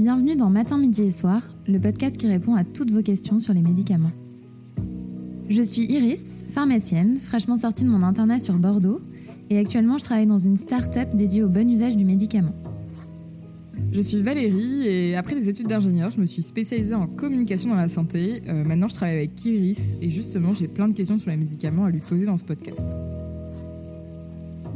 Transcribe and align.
Bienvenue 0.00 0.34
dans 0.34 0.48
Matin, 0.48 0.78
Midi 0.78 1.02
et 1.02 1.10
Soir, 1.10 1.42
le 1.68 1.78
podcast 1.78 2.16
qui 2.16 2.26
répond 2.26 2.54
à 2.54 2.64
toutes 2.64 2.90
vos 2.90 3.02
questions 3.02 3.38
sur 3.38 3.52
les 3.52 3.60
médicaments. 3.60 4.12
Je 5.50 5.60
suis 5.60 5.82
Iris, 5.82 6.42
pharmacienne, 6.54 7.18
fraîchement 7.18 7.56
sortie 7.56 7.84
de 7.84 7.90
mon 7.90 8.02
internat 8.02 8.40
sur 8.40 8.54
Bordeaux, 8.54 9.02
et 9.50 9.58
actuellement 9.58 9.98
je 9.98 10.04
travaille 10.04 10.24
dans 10.24 10.38
une 10.38 10.56
start-up 10.56 11.10
dédiée 11.12 11.42
au 11.42 11.50
bon 11.50 11.70
usage 11.70 11.98
du 11.98 12.06
médicament. 12.06 12.54
Je 13.92 14.00
suis 14.00 14.22
Valérie 14.22 14.86
et 14.86 15.16
après 15.16 15.34
des 15.34 15.50
études 15.50 15.68
d'ingénieur, 15.68 16.10
je 16.10 16.18
me 16.18 16.24
suis 16.24 16.40
spécialisée 16.40 16.94
en 16.94 17.06
communication 17.06 17.68
dans 17.68 17.76
la 17.76 17.90
santé. 17.90 18.40
Euh, 18.48 18.64
maintenant, 18.64 18.88
je 18.88 18.94
travaille 18.94 19.16
avec 19.16 19.44
Iris 19.44 19.98
et 20.00 20.08
justement, 20.08 20.54
j'ai 20.54 20.68
plein 20.68 20.88
de 20.88 20.94
questions 20.94 21.18
sur 21.18 21.28
les 21.28 21.36
médicaments 21.36 21.84
à 21.84 21.90
lui 21.90 22.00
poser 22.00 22.24
dans 22.24 22.38
ce 22.38 22.44
podcast. 22.44 22.96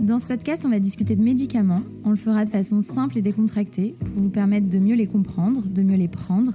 Dans 0.00 0.18
ce 0.18 0.26
podcast, 0.26 0.64
on 0.66 0.70
va 0.70 0.80
discuter 0.80 1.14
de 1.16 1.22
médicaments. 1.22 1.82
On 2.04 2.10
le 2.10 2.16
fera 2.16 2.44
de 2.44 2.50
façon 2.50 2.80
simple 2.80 3.16
et 3.16 3.22
décontractée 3.22 3.94
pour 4.00 4.22
vous 4.22 4.28
permettre 4.28 4.68
de 4.68 4.78
mieux 4.78 4.96
les 4.96 5.06
comprendre, 5.06 5.62
de 5.62 5.82
mieux 5.82 5.96
les 5.96 6.08
prendre 6.08 6.52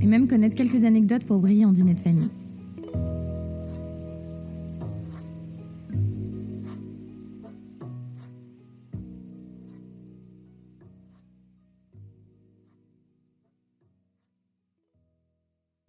et 0.00 0.06
même 0.06 0.28
connaître 0.28 0.54
quelques 0.54 0.84
anecdotes 0.84 1.24
pour 1.24 1.40
briller 1.40 1.64
en 1.64 1.72
dîner 1.72 1.94
de 1.94 2.00
famille. 2.00 2.30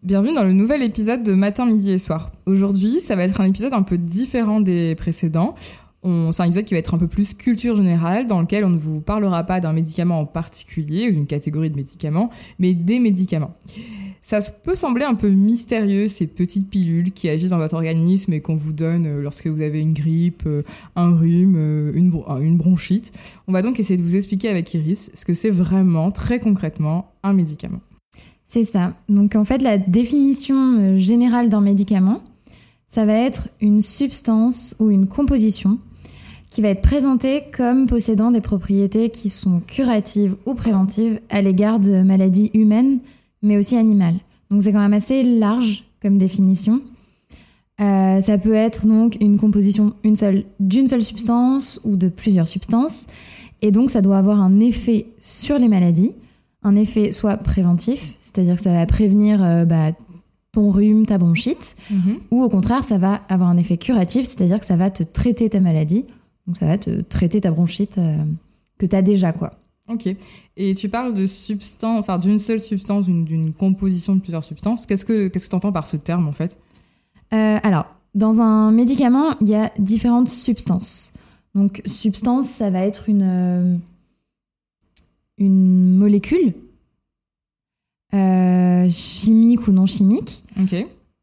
Bienvenue 0.03 0.33
dans 0.33 0.45
le 0.45 0.53
nouvel 0.53 0.83
épisode 0.83 1.23
de 1.23 1.33
Matin, 1.33 1.65
Midi 1.65 1.91
et 1.91 1.97
Soir. 1.97 2.31
Aujourd'hui, 2.45 3.01
ça 3.01 3.15
va 3.17 3.23
être 3.23 3.41
un 3.41 3.45
épisode 3.45 3.73
un 3.73 3.83
peu 3.83 3.97
différent 3.97 4.61
des 4.61 4.95
précédents. 4.95 5.55
C'est 6.03 6.41
un 6.41 6.45
épisode 6.45 6.65
qui 6.65 6.73
va 6.73 6.79
être 6.79 6.93
un 6.93 6.97
peu 6.97 7.07
plus 7.07 7.33
culture 7.33 7.75
générale, 7.75 8.27
dans 8.27 8.39
lequel 8.39 8.63
on 8.63 8.69
ne 8.69 8.77
vous 8.77 9.01
parlera 9.01 9.43
pas 9.43 9.59
d'un 9.59 9.73
médicament 9.73 10.21
en 10.21 10.25
particulier 10.25 11.09
ou 11.09 11.11
d'une 11.11 11.25
catégorie 11.25 11.69
de 11.69 11.75
médicaments, 11.75 12.29
mais 12.59 12.73
des 12.73 12.99
médicaments. 12.99 13.55
Ça 14.27 14.41
peut 14.41 14.75
sembler 14.75 15.05
un 15.05 15.15
peu 15.15 15.29
mystérieux, 15.29 16.09
ces 16.09 16.27
petites 16.27 16.69
pilules 16.69 17.13
qui 17.13 17.29
agissent 17.29 17.51
dans 17.51 17.59
votre 17.59 17.75
organisme 17.75 18.33
et 18.33 18.41
qu'on 18.41 18.57
vous 18.57 18.73
donne 18.73 19.05
euh, 19.05 19.21
lorsque 19.21 19.47
vous 19.47 19.61
avez 19.61 19.79
une 19.79 19.93
grippe, 19.93 20.43
euh, 20.45 20.63
un 20.97 21.15
rhume, 21.15 21.55
euh, 21.57 21.93
une, 21.93 22.57
bronchite. 22.57 23.13
On 23.47 23.53
va 23.53 23.61
donc 23.61 23.79
essayer 23.79 23.95
de 23.95 24.03
vous 24.03 24.17
expliquer 24.17 24.49
avec 24.49 24.73
Iris 24.73 25.11
ce 25.13 25.23
que 25.23 25.33
c'est 25.33 25.49
vraiment, 25.49 26.11
très 26.11 26.41
concrètement, 26.41 27.13
un 27.23 27.31
médicament. 27.31 27.79
C'est 28.45 28.65
ça. 28.65 28.97
Donc 29.07 29.33
en 29.37 29.45
fait, 29.45 29.61
la 29.61 29.77
définition 29.77 30.97
générale 30.97 31.47
d'un 31.47 31.61
médicament, 31.61 32.21
ça 32.85 33.05
va 33.05 33.13
être 33.13 33.47
une 33.61 33.81
substance 33.81 34.75
ou 34.79 34.91
une 34.91 35.07
composition 35.07 35.79
qui 36.49 36.61
va 36.61 36.69
être 36.69 36.81
présentée 36.81 37.43
comme 37.55 37.87
possédant 37.87 38.31
des 38.31 38.41
propriétés 38.41 39.09
qui 39.09 39.29
sont 39.29 39.59
curatives 39.59 40.35
ou 40.45 40.53
préventives 40.53 41.19
à 41.29 41.41
l'égard 41.41 41.79
de 41.79 42.01
maladies 42.01 42.51
humaines, 42.53 42.99
mais 43.41 43.57
aussi 43.57 43.75
animales. 43.75 44.15
Donc 44.49 44.63
c'est 44.63 44.71
quand 44.71 44.79
même 44.79 44.93
assez 44.93 45.23
large 45.23 45.85
comme 46.01 46.17
définition. 46.17 46.81
Euh, 47.79 48.21
ça 48.21 48.37
peut 48.37 48.55
être 48.55 48.87
donc 48.87 49.17
une 49.19 49.37
composition 49.37 49.93
d'une 50.03 50.15
seule, 50.15 50.45
seule 50.87 51.03
substance 51.03 51.79
ou 51.83 51.95
de 51.95 52.09
plusieurs 52.09 52.47
substances, 52.47 53.05
et 53.61 53.71
donc 53.71 53.91
ça 53.91 54.01
doit 54.01 54.17
avoir 54.17 54.41
un 54.41 54.59
effet 54.59 55.07
sur 55.19 55.59
les 55.59 55.67
maladies 55.67 56.13
un 56.63 56.75
effet 56.75 57.11
soit 57.11 57.37
préventif, 57.37 58.15
c'est-à-dire 58.19 58.55
que 58.55 58.61
ça 58.61 58.73
va 58.73 58.85
prévenir 58.85 59.43
euh, 59.43 59.65
bah, 59.65 59.91
ton 60.51 60.69
rhume, 60.69 61.05
ta 61.05 61.17
bronchite, 61.17 61.75
mhm. 61.89 62.17
ou 62.31 62.43
au 62.43 62.49
contraire, 62.49 62.83
ça 62.83 62.97
va 62.97 63.21
avoir 63.29 63.49
un 63.49 63.57
effet 63.57 63.77
curatif, 63.77 64.25
c'est-à-dire 64.25 64.59
que 64.59 64.65
ça 64.65 64.75
va 64.75 64.89
te 64.89 65.03
traiter 65.03 65.49
ta 65.49 65.59
maladie, 65.59 66.05
donc 66.47 66.57
ça 66.57 66.65
va 66.65 66.77
te 66.77 67.01
traiter 67.01 67.41
ta 67.41 67.51
bronchite 67.51 67.97
euh, 67.97 68.15
que 68.77 68.85
tu 68.85 68.95
as 68.95 69.01
déjà, 69.01 69.33
quoi. 69.33 69.53
Ok. 69.89 70.07
Et 70.57 70.75
tu 70.75 70.89
parles 70.89 71.13
de 71.13 71.27
substance, 71.27 71.99
enfin 71.99 72.17
d'une 72.17 72.39
seule 72.39 72.59
substance, 72.59 73.05
d'une 73.05 73.53
composition 73.53 74.15
de 74.15 74.21
plusieurs 74.21 74.43
substances. 74.43 74.85
Qu'est-ce 74.85 75.05
que 75.05 75.27
qu'est-ce 75.27 75.45
que 75.45 75.49
tu 75.49 75.55
entends 75.55 75.71
par 75.71 75.87
ce 75.87 75.97
terme 75.97 76.27
en 76.27 76.33
fait? 76.33 76.57
Euh, 77.33 77.57
Alors, 77.63 77.85
dans 78.15 78.41
un 78.41 78.71
médicament, 78.71 79.35
il 79.41 79.49
y 79.49 79.55
a 79.55 79.71
différentes 79.77 80.29
substances. 80.29 81.11
Donc, 81.55 81.81
substance, 81.85 82.49
ça 82.49 82.69
va 82.69 82.81
être 82.81 83.07
une 83.09 83.79
une 85.37 85.95
molécule, 85.97 86.53
euh, 88.13 88.89
chimique 88.89 89.67
ou 89.67 89.71
non 89.71 89.85
chimique. 89.85 90.43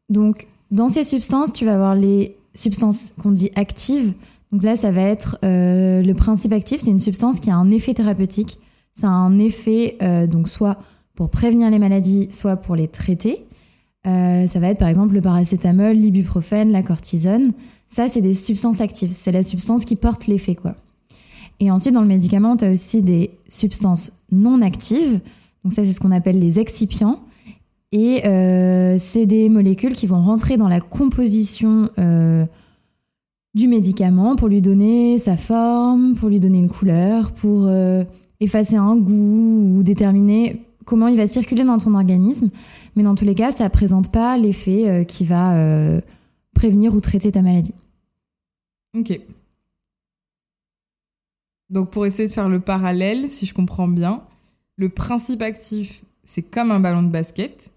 Donc, 0.09 0.47
dans 0.71 0.89
ces 0.89 1.03
substances, 1.03 1.51
tu 1.51 1.65
vas 1.65 1.73
avoir 1.73 1.95
les 1.95 2.35
substances 2.53 3.11
qu'on 3.21 3.31
dit 3.31 3.51
actives. 3.55 4.13
Donc 4.51 4.63
là, 4.63 4.75
ça 4.75 4.91
va 4.91 5.01
être 5.01 5.37
euh, 5.43 6.01
le 6.01 6.13
principe 6.13 6.53
actif, 6.53 6.81
c'est 6.81 6.91
une 6.91 6.99
substance 6.99 7.39
qui 7.39 7.49
a 7.49 7.55
un 7.55 7.71
effet 7.71 7.93
thérapeutique. 7.93 8.59
Ça 8.93 9.07
a 9.07 9.11
un 9.11 9.39
effet, 9.39 9.97
euh, 10.01 10.27
donc 10.27 10.47
soit 10.47 10.77
pour 11.15 11.29
prévenir 11.29 11.69
les 11.69 11.79
maladies, 11.79 12.27
soit 12.31 12.57
pour 12.57 12.75
les 12.75 12.87
traiter. 12.87 13.45
ça 14.03 14.59
va 14.59 14.67
être 14.69 14.77
par 14.77 14.89
exemple 14.89 15.13
le 15.13 15.21
paracétamol, 15.21 15.93
l'ibuprofène, 15.93 16.71
la 16.71 16.83
cortisone. 16.83 17.53
Ça, 17.87 18.07
c'est 18.07 18.21
des 18.21 18.33
substances 18.33 18.81
actives. 18.81 19.13
C'est 19.13 19.31
la 19.31 19.43
substance 19.43 19.85
qui 19.85 19.95
porte 19.95 20.27
l'effet, 20.27 20.55
quoi. 20.55 20.75
Et 21.59 21.71
ensuite, 21.71 21.93
dans 21.93 22.01
le 22.01 22.07
médicament, 22.07 22.57
tu 22.57 22.65
as 22.65 22.71
aussi 22.71 23.01
des 23.01 23.31
substances 23.47 24.11
non 24.31 24.61
actives. 24.61 25.19
Donc 25.63 25.73
ça, 25.73 25.83
c'est 25.83 25.93
ce 25.93 25.99
qu'on 25.99 26.11
appelle 26.11 26.39
les 26.39 26.59
excipients. 26.59 27.21
Et 27.91 28.25
euh, 28.25 28.97
c'est 28.99 29.25
des 29.25 29.47
molécules 29.47 29.95
qui 29.95 30.07
vont 30.07 30.21
rentrer 30.21 30.57
dans 30.57 30.67
la 30.67 30.81
composition 30.81 31.89
euh, 31.97 32.45
du 33.55 33.67
médicament 33.67 34.35
pour 34.35 34.47
lui 34.47 34.61
donner 34.61 35.17
sa 35.17 35.37
forme, 35.37 36.13
pour 36.15 36.29
lui 36.29 36.39
donner 36.39 36.59
une 36.59 36.69
couleur, 36.69 37.31
pour 37.31 37.65
euh, 37.65 38.03
effacer 38.39 38.75
un 38.75 38.95
goût 38.95 39.77
ou 39.77 39.83
déterminer 39.83 40.61
comment 40.85 41.07
il 41.07 41.17
va 41.17 41.25
circuler 41.25 41.63
dans 41.63 41.79
ton 41.79 41.95
organisme. 41.95 42.49
Mais 42.95 43.01
dans 43.01 43.15
tous 43.15 43.25
les 43.25 43.33
cas, 43.33 43.51
ça 43.51 43.63
ne 43.63 43.69
présente 43.69 44.11
pas 44.11 44.37
l'effet 44.37 45.05
qui 45.07 45.25
va 45.25 46.01
prévenir 46.53 46.95
ou 46.95 47.01
traiter 47.01 47.31
ta 47.31 47.41
maladie. 47.41 47.73
Ok. 48.97 49.19
Donc 51.69 51.89
pour 51.89 52.05
essayer 52.05 52.27
de 52.27 52.33
faire 52.33 52.49
le 52.49 52.59
parallèle, 52.59 53.27
si 53.27 53.45
je 53.45 53.53
comprends 53.53 53.87
bien, 53.87 54.21
le 54.77 54.89
principe 54.89 55.41
actif, 55.41 56.03
c'est 56.23 56.41
comme 56.41 56.71
un 56.71 56.79
ballon 56.79 57.03
de 57.03 57.09
basket. 57.09 57.71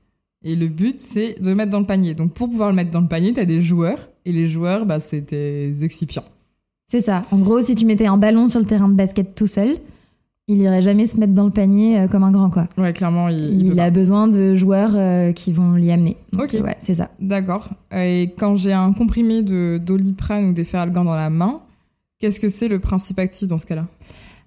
Et 0.44 0.54
le 0.54 0.68
but, 0.68 1.00
c'est 1.00 1.40
de 1.40 1.48
le 1.48 1.54
mettre 1.54 1.72
dans 1.72 1.80
le 1.80 1.86
panier. 1.86 2.14
Donc 2.14 2.32
pour 2.32 2.48
pouvoir 2.48 2.70
le 2.70 2.76
mettre 2.76 2.90
dans 2.90 3.00
le 3.00 3.08
panier, 3.08 3.32
tu 3.32 3.40
as 3.40 3.44
des 3.44 3.62
joueurs. 3.62 4.08
Et 4.24 4.32
les 4.32 4.46
joueurs, 4.46 4.86
bah, 4.86 5.00
c'est 5.00 5.22
tes 5.22 5.84
excipients. 5.84 6.24
C'est 6.90 7.00
ça. 7.00 7.22
En 7.30 7.38
gros, 7.38 7.60
si 7.60 7.74
tu 7.74 7.84
mettais 7.84 8.06
un 8.06 8.16
ballon 8.16 8.48
sur 8.48 8.60
le 8.60 8.66
terrain 8.66 8.88
de 8.88 8.94
basket 8.94 9.34
tout 9.34 9.46
seul, 9.46 9.76
il 10.46 10.58
irait 10.58 10.80
jamais 10.80 11.06
se 11.06 11.18
mettre 11.18 11.34
dans 11.34 11.44
le 11.44 11.50
panier 11.50 12.00
euh, 12.00 12.08
comme 12.08 12.22
un 12.22 12.30
grand 12.30 12.48
quoi. 12.48 12.66
Ouais, 12.78 12.94
clairement, 12.94 13.28
il, 13.28 13.66
il, 13.66 13.80
a 13.80 13.90
besoin 13.90 14.28
de 14.28 14.54
joueurs 14.54 14.92
euh, 14.94 15.32
qui 15.32 15.52
vont 15.52 15.74
l'y 15.74 15.90
amener. 15.90 16.16
ok, 16.32 16.56
ouais, 16.64 16.76
c'est 16.78 16.94
ça. 16.94 17.10
D'accord. 17.20 17.68
Et 17.94 18.32
quand 18.38 18.56
j'ai 18.56 18.72
un 18.72 18.92
comprimé 18.94 19.42
de 19.42 19.78
doliprane 19.78 20.46
ou 20.46 20.52
d'efferalgan 20.54 21.04
dans 21.04 21.14
la 21.14 21.28
main, 21.28 21.60
Qu'est-ce 22.18 22.40
que 22.40 22.48
c'est 22.48 22.66
le 22.66 22.80
principe 22.80 23.20
actif 23.20 23.46
dans 23.46 23.58
ce 23.58 23.66
cas-là? 23.66 23.86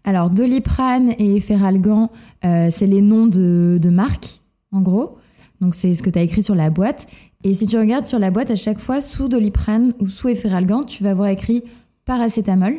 Alors, 0.03 0.29
Doliprane 0.29 1.13
et 1.19 1.39
Feralgan, 1.39 2.11
euh, 2.43 2.69
c'est 2.71 2.88
les 2.88 3.01
noms 3.01 3.27
de, 3.27 3.79
de 3.81 3.89
marques, 3.89 4.41
en 4.73 4.81
gros. 4.81 5.17
Donc, 5.61 5.75
c'est 5.75 5.93
ce 5.93 6.03
que 6.03 6.09
tu 6.09 6.19
as 6.19 6.21
écrit 6.21 6.43
sur 6.43 6.55
la 6.55 6.69
boîte. 6.69 7.07
Et 7.44 7.53
si 7.53 7.66
tu 7.66 7.78
regardes 7.78 8.06
sur 8.06 8.19
la 8.19 8.31
boîte, 8.31 8.52
à 8.52 8.56
chaque 8.56 8.79
fois, 8.79 9.02
sous 9.02 9.28
Doliprane 9.28 9.94
ou 10.00 10.07
sous 10.07 10.29
Efferalgan, 10.29 10.84
tu 10.84 11.03
vas 11.03 11.13
voir 11.13 11.29
écrit 11.29 11.63
paracétamol 12.06 12.75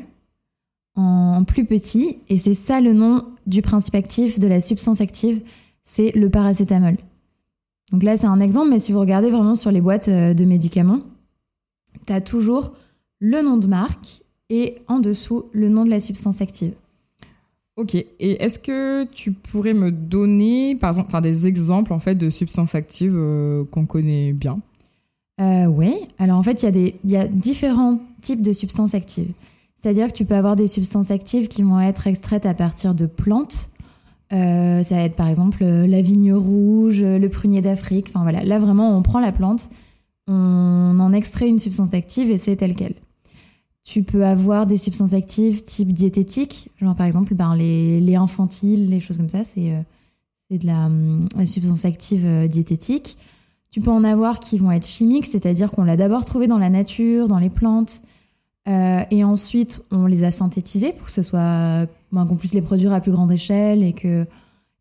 en 0.94 1.44
plus 1.44 1.64
petit. 1.64 2.18
Et 2.28 2.38
c'est 2.38 2.54
ça 2.54 2.80
le 2.80 2.92
nom 2.92 3.24
du 3.46 3.62
principe 3.62 3.94
actif, 3.94 4.38
de 4.38 4.46
la 4.46 4.60
substance 4.60 5.00
active, 5.00 5.40
c'est 5.84 6.12
le 6.12 6.30
paracétamol. 6.30 6.96
Donc 7.90 8.02
là, 8.02 8.16
c'est 8.16 8.26
un 8.26 8.40
exemple, 8.40 8.70
mais 8.70 8.78
si 8.78 8.92
vous 8.92 9.00
regardez 9.00 9.30
vraiment 9.30 9.54
sur 9.54 9.70
les 9.70 9.80
boîtes 9.80 10.08
euh, 10.08 10.34
de 10.34 10.44
médicaments, 10.44 11.00
tu 12.06 12.12
as 12.12 12.20
toujours 12.20 12.72
le 13.18 13.42
nom 13.42 13.56
de 13.56 13.66
marque 13.66 14.22
et 14.48 14.76
en 14.88 15.00
dessous 15.00 15.46
le 15.52 15.68
nom 15.68 15.84
de 15.84 15.90
la 15.90 16.00
substance 16.00 16.40
active. 16.40 16.72
Ok. 17.76 17.94
Et 17.94 18.42
est-ce 18.42 18.58
que 18.58 19.04
tu 19.04 19.32
pourrais 19.32 19.72
me 19.72 19.90
donner, 19.90 20.76
par 20.76 20.90
exemple, 20.90 21.18
des 21.22 21.46
exemples 21.46 21.92
en 21.92 21.98
fait 21.98 22.14
de 22.14 22.28
substances 22.28 22.74
actives 22.74 23.16
euh, 23.16 23.64
qu'on 23.64 23.86
connaît 23.86 24.32
bien? 24.32 24.60
Euh, 25.40 25.66
Oui. 25.66 25.94
Alors 26.18 26.38
en 26.38 26.42
fait, 26.42 26.62
il 26.62 26.76
y, 26.76 27.12
y, 27.12 27.16
a 27.16 27.26
différents 27.26 28.00
types 28.20 28.42
de 28.42 28.52
substances 28.52 28.94
actives. 28.94 29.32
C'est-à-dire 29.80 30.08
que 30.08 30.12
tu 30.12 30.24
peux 30.24 30.34
avoir 30.34 30.54
des 30.54 30.66
substances 30.68 31.10
actives 31.10 31.48
qui 31.48 31.62
vont 31.62 31.80
être 31.80 32.06
extraites 32.06 32.46
à 32.46 32.54
partir 32.54 32.94
de 32.94 33.06
plantes. 33.06 33.70
Euh, 34.32 34.82
ça 34.82 34.96
va 34.96 35.02
être 35.02 35.16
par 35.16 35.28
exemple 35.28 35.64
la 35.64 36.00
vigne 36.02 36.32
rouge, 36.32 37.02
le 37.02 37.28
prunier 37.28 37.62
d'Afrique. 37.62 38.06
Enfin 38.08 38.22
voilà, 38.22 38.44
là 38.44 38.58
vraiment, 38.58 38.96
on 38.96 39.02
prend 39.02 39.20
la 39.20 39.32
plante, 39.32 39.70
on 40.28 40.96
en 41.00 41.12
extrait 41.12 41.48
une 41.48 41.58
substance 41.58 41.92
active 41.94 42.30
et 42.30 42.38
c'est 42.38 42.56
tel 42.56 42.76
quel. 42.76 42.94
Tu 43.84 44.04
peux 44.04 44.24
avoir 44.24 44.66
des 44.66 44.76
substances 44.76 45.12
actives 45.12 45.62
type 45.62 45.92
diététique, 45.92 46.70
genre 46.80 46.94
par 46.94 47.06
exemple 47.06 47.34
ben, 47.34 47.56
les, 47.56 48.00
les 48.00 48.14
infantiles, 48.14 48.88
les 48.88 49.00
choses 49.00 49.16
comme 49.16 49.28
ça, 49.28 49.42
c'est 49.42 49.72
euh, 49.72 50.56
de 50.56 50.66
la, 50.66 50.86
euh, 50.86 51.46
substance 51.46 51.84
active 51.84 52.24
euh, 52.24 52.46
diététique. 52.46 53.18
Tu 53.72 53.80
peux 53.80 53.90
en 53.90 54.04
avoir 54.04 54.38
qui 54.38 54.58
vont 54.58 54.70
être 54.70 54.86
chimiques, 54.86 55.26
c'est-à-dire 55.26 55.72
qu'on 55.72 55.82
l'a 55.82 55.96
d'abord 55.96 56.24
trouvé 56.24 56.46
dans 56.46 56.58
la 56.58 56.70
nature, 56.70 57.26
dans 57.26 57.38
les 57.38 57.50
plantes, 57.50 58.02
et 58.66 59.24
ensuite 59.24 59.82
on 59.90 60.06
les 60.06 60.22
a 60.22 60.30
synthétisées 60.30 60.92
pour 60.92 61.06
que 61.06 61.12
ce 61.12 61.24
soit 61.24 61.88
ben, 62.12 62.26
qu'on 62.26 62.36
puisse 62.36 62.54
les 62.54 62.62
produire 62.62 62.92
à 62.92 63.00
plus 63.00 63.10
grande 63.10 63.32
échelle 63.32 63.82
et 63.82 63.92
que 63.92 64.24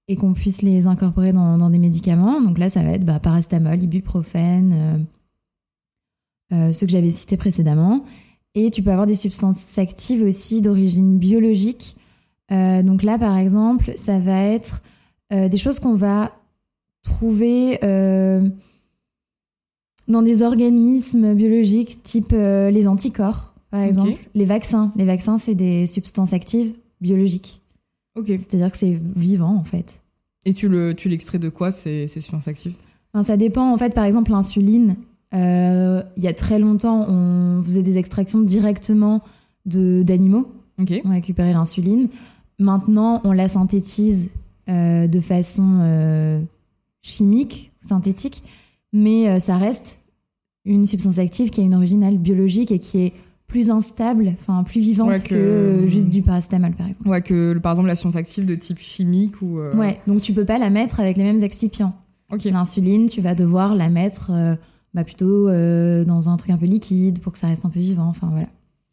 et 0.08 0.18
qu'on 0.18 0.34
puisse 0.34 0.62
les 0.62 0.86
incorporer 0.86 1.32
dans, 1.32 1.70
des 1.72 1.80
médicaments. 1.80 2.42
Donc 2.42 2.60
là, 2.60 2.70
ça 2.70 2.84
va 2.84 2.92
être 2.92 3.06
bah, 3.06 3.20
paracétamol, 3.20 3.82
ibuprofène, 3.82 5.08
ceux 6.52 6.86
que 6.86 6.92
j'avais 6.92 7.10
cités 7.10 7.38
précédemment. 7.38 8.04
Et 8.56 8.70
tu 8.70 8.84
peux 8.84 8.92
avoir 8.92 9.08
des 9.08 9.16
substances 9.16 9.78
actives 9.78 10.24
aussi 10.24 10.62
d'origine 10.62 11.18
biologique. 11.18 11.96
donc 12.50 13.04
là, 13.04 13.18
par 13.18 13.38
exemple, 13.38 13.94
ça 13.96 14.20
va 14.20 14.44
être 14.44 14.82
des 15.32 15.58
choses 15.58 15.80
qu'on 15.80 15.96
va 15.96 16.34
trouver 17.02 17.80
dans 20.08 20.22
des 20.22 20.42
organismes 20.42 21.34
biologiques 21.34 22.04
type 22.04 22.34
les 22.34 22.88
anticorps 22.88 23.52
par 23.72 23.82
exemple. 23.82 24.20
Les 24.36 24.46
vaccins. 24.46 24.92
Les 24.96 25.06
vaccins, 25.06 25.38
c'est 25.38 25.56
des 25.56 25.88
substances 25.88 26.34
actives 26.34 26.74
biologiques. 27.00 27.62
Ok. 28.16 28.28
C'est-à-dire 28.28 28.70
que 28.70 28.78
c'est 28.78 29.00
vivant, 29.16 29.56
en 29.56 29.64
fait. 29.64 30.02
Et 30.46 30.54
tu 30.54 30.68
le, 30.68 30.94
tu 30.94 31.08
l'extrais 31.08 31.40
de 31.40 31.50
quoi, 31.50 31.72
ces, 31.72 32.08
ces 32.08 32.20
substances 32.20 32.48
actives? 32.48 32.74
Ça 33.24 33.38
dépend. 33.38 33.74
En 33.74 33.78
fait, 33.78 33.94
par 33.94 34.04
exemple, 34.04 34.32
l'insuline, 34.32 34.96
euh, 35.34 36.04
il 36.18 36.24
y 36.24 36.28
a 36.28 36.34
très 36.34 36.60
longtemps, 36.60 37.06
on 37.08 37.64
faisait 37.64 37.84
des 37.84 37.98
extractions 37.98 38.42
directement 38.42 39.22
de, 39.66 40.04
d'animaux. 40.04 40.52
Ok. 40.80 41.02
On 41.06 41.10
récupérait 41.10 41.54
l'insuline. 41.54 42.10
Maintenant, 42.60 43.22
on 43.24 43.32
la 43.32 43.48
synthétise 43.48 44.30
euh, 44.70 45.08
de 45.08 45.22
façon 45.22 45.80
euh, 45.82 46.42
chimique 47.02 47.72
ou 47.82 47.88
synthétique, 47.88 48.44
mais 48.94 49.40
ça 49.40 49.58
reste 49.58 50.00
une 50.66 50.86
substance 50.86 51.18
active 51.18 51.50
qui 51.50 51.62
a 51.62 51.64
une 51.64 51.74
origine 51.74 52.18
biologique 52.18 52.72
et 52.72 52.80
qui 52.80 53.00
est 53.00 53.14
plus 53.48 53.70
instable, 53.70 54.34
enfin 54.40 54.64
plus 54.64 54.80
vivante 54.80 55.24
que... 55.24 55.86
juste 55.88 56.08
du 56.08 56.22
paracétamol 56.22 56.72
par 56.74 56.88
exemple. 56.88 57.10
Ouais, 57.10 57.22
que 57.22 57.58
par 57.58 57.74
exemple 57.74 57.88
la 57.88 57.96
science 57.96 58.16
active 58.16 58.46
de 58.46 58.56
type 58.56 58.80
chimique 58.80 59.42
ou. 59.42 59.60
Ouais, 59.74 60.00
donc 60.08 60.22
tu 60.22 60.34
peux 60.34 60.46
pas 60.46 60.58
la 60.58 60.70
mettre 60.70 61.00
avec 61.00 61.18
les 61.18 61.24
mêmes 61.24 61.44
excipients. 61.44 61.96
Ok. 62.32 62.44
L'insuline, 62.44 63.08
tu 63.08 63.22
vas 63.22 63.34
devoir 63.34 63.76
la 63.76 63.90
mettre 63.90 64.32
bah, 64.94 65.04
plutôt 65.04 65.48
euh, 65.48 66.04
dans 66.04 66.30
un 66.30 66.38
truc 66.38 66.52
un 66.52 66.58
peu 66.58 66.66
liquide 66.66 67.20
pour 67.20 67.32
que 67.32 67.40
ça 67.40 67.48
reste 67.48 67.66
un 67.66 67.70
peu 67.70 67.80
vivant. 67.80 68.08
Enfin 68.08 68.28
voilà. 68.32 68.48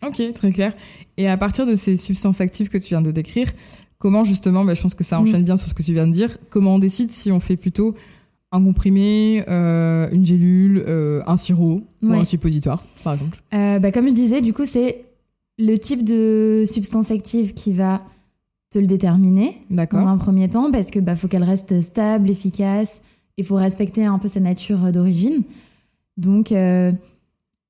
Ok, 0.07 0.23
très 0.33 0.53
clair. 0.53 0.75
Et 1.17 1.29
à 1.29 1.37
partir 1.37 1.67
de 1.67 1.75
ces 1.75 1.97
substances 1.97 2.41
actives 2.41 2.69
que 2.69 2.79
tu 2.79 2.91
viens 2.91 3.03
de 3.03 3.11
décrire, 3.11 3.51
comment 3.99 4.25
justement, 4.25 4.65
bah, 4.65 4.75
je 4.75 4.83
pense 4.83 4.95
que 4.95 5.05
ça 5.05 5.21
enchaîne 5.21 5.43
mm. 5.43 5.47
bien 5.47 5.57
sur 5.57 5.69
ce 5.69 5.75
que 5.75 5.83
tu 5.83 5.93
viens 5.93 6.07
de 6.07 6.13
dire, 6.13 6.39
comment 6.51 6.77
on 6.77 6.79
décide 6.79 7.11
si 7.11 7.33
on 7.33 7.41
fait 7.41 7.57
plutôt 7.57 7.95
un 8.53 8.63
comprimé, 8.63 9.45
euh, 9.49 10.09
une 10.13 10.25
gélule, 10.25 10.85
euh, 10.87 11.21
un 11.27 11.37
sirop 11.37 11.83
ou 12.03 12.13
un 12.13 12.25
suppositoire, 12.25 12.85
par 13.03 13.13
exemple? 13.15 13.43
Bah, 13.51 13.93
Comme 13.93 14.09
je 14.09 14.15
disais, 14.15 14.41
du 14.41 14.53
coup, 14.53 14.65
c'est 14.65 15.05
le 15.59 15.77
type 15.77 16.05
de 16.05 16.65
substance 16.67 17.11
active 17.11 17.53
qui 17.53 17.73
va 17.73 18.01
te 18.71 18.79
le 18.79 18.87
déterminer 18.87 19.59
dans 19.71 20.07
un 20.07 20.17
premier 20.17 20.49
temps, 20.49 20.71
parce 20.71 20.91
que 20.91 21.01
bah, 21.01 21.17
faut 21.17 21.27
qu'elle 21.27 21.43
reste 21.43 21.81
stable, 21.81 22.31
efficace, 22.31 23.03
il 23.37 23.45
faut 23.45 23.57
respecter 23.57 24.05
un 24.05 24.19
peu 24.19 24.29
sa 24.29 24.41
nature 24.41 24.93
d'origine. 24.93 25.43
Donc, 26.19 26.53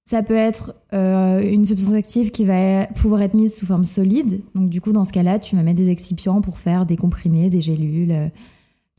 ça 0.05 0.23
peut 0.23 0.35
être 0.35 0.75
une 0.93 1.65
substance 1.65 1.95
active 1.95 2.31
qui 2.33 2.45
va 2.45 2.87
pouvoir 2.87 3.23
être 3.23 3.35
mise 3.35 3.55
sous 3.55 3.67
forme 3.67 3.85
solide. 3.85 4.41
Donc, 4.57 4.71
du 4.71 4.81
coup, 4.81 4.93
dans 4.93 5.05
ce 5.05 5.13
cas-là, 5.13 5.39
tu 5.39 5.55
vas 5.55 5.63
mettre 5.63 5.79
des 5.79 5.91
excipients 5.91 6.41
pour 6.41 6.59
faire 6.59 6.87
des 6.87 6.97
comprimés, 6.97 7.51
des 7.51 7.61
gélules 7.61 8.31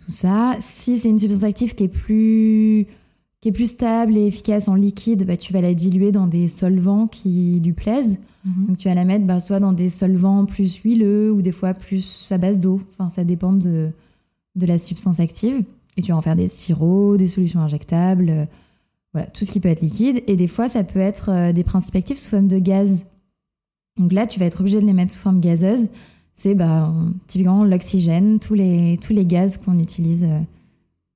ça. 0.10 0.56
Si 0.60 0.98
c'est 0.98 1.10
une 1.10 1.20
substance 1.20 1.44
active 1.44 1.76
qui 1.76 1.86
est 1.86 1.90
plus 1.90 2.88
qui 3.42 3.48
est 3.48 3.54
plus 3.54 3.72
stable 3.72 4.18
et 4.18 4.28
efficace 4.28 4.68
en 4.68 4.76
liquide, 4.76 5.26
bah, 5.26 5.38
tu 5.38 5.54
vas 5.54 5.62
la 5.62 5.74
diluer 5.74 6.12
dans 6.12 6.28
des 6.28 6.50
solvants 6.50 7.08
qui 7.08 7.62
lui 7.64 7.72
plaisent. 7.72 8.18
Mhm. 8.44 8.66
Donc 8.68 8.78
tu 8.78 8.90
vas 8.90 8.96
la 8.96 9.06
mettre 9.06 9.26
bah, 9.26 9.40
soit 9.40 9.62
dans 9.62 9.72
des 9.72 9.90
solvants 9.90 10.46
plus 10.46 10.76
huileux 10.76 11.32
ou 11.32 11.42
des 11.42 11.54
fois 11.54 11.74
plus 11.74 12.30
à 12.32 12.38
base 12.38 12.60
d'eau. 12.60 12.82
Enfin, 12.92 13.10
ça 13.10 13.24
dépend 13.24 13.54
de, 13.54 13.92
de 14.56 14.66
la 14.66 14.78
substance 14.78 15.22
active. 15.22 15.64
Et 15.96 16.02
tu 16.02 16.12
vas 16.12 16.18
en 16.18 16.22
faire 16.22 16.36
des 16.36 16.50
sirops, 16.50 17.18
des 17.18 17.28
solutions 17.28 17.62
injectables, 17.62 18.30
euh, 18.30 18.46
voilà, 19.14 19.28
tout 19.28 19.46
ce 19.46 19.52
qui 19.52 19.60
peut 19.60 19.70
être 19.70 19.82
liquide. 19.82 20.24
Et 20.28 20.36
des 20.36 20.48
fois, 20.48 20.70
ça 20.70 20.84
peut 20.84 21.00
être 21.00 21.30
euh, 21.30 21.52
des 21.54 21.64
principes 21.64 21.96
actifs 21.96 22.20
sous 22.20 22.30
forme 22.30 22.48
de 22.48 22.60
gaz. 22.60 23.04
Donc 23.98 24.14
là, 24.14 24.28
tu 24.28 24.40
vas 24.40 24.46
être 24.46 24.62
obligé 24.62 24.80
de 24.80 24.86
les 24.86 24.94
mettre 24.94 25.14
sous 25.14 25.20
forme 25.20 25.40
gazeuse 25.40 25.88
c'est 26.40 26.56
bah, 26.56 26.92
typiquement 27.28 27.66
l'oxygène, 27.66 28.40
tous 28.40 28.54
les, 28.54 28.98
tous 29.02 29.12
les 29.12 29.26
gaz 29.26 29.58
qu'on 29.58 29.78
utilise 29.78 30.24
euh, 30.24 30.40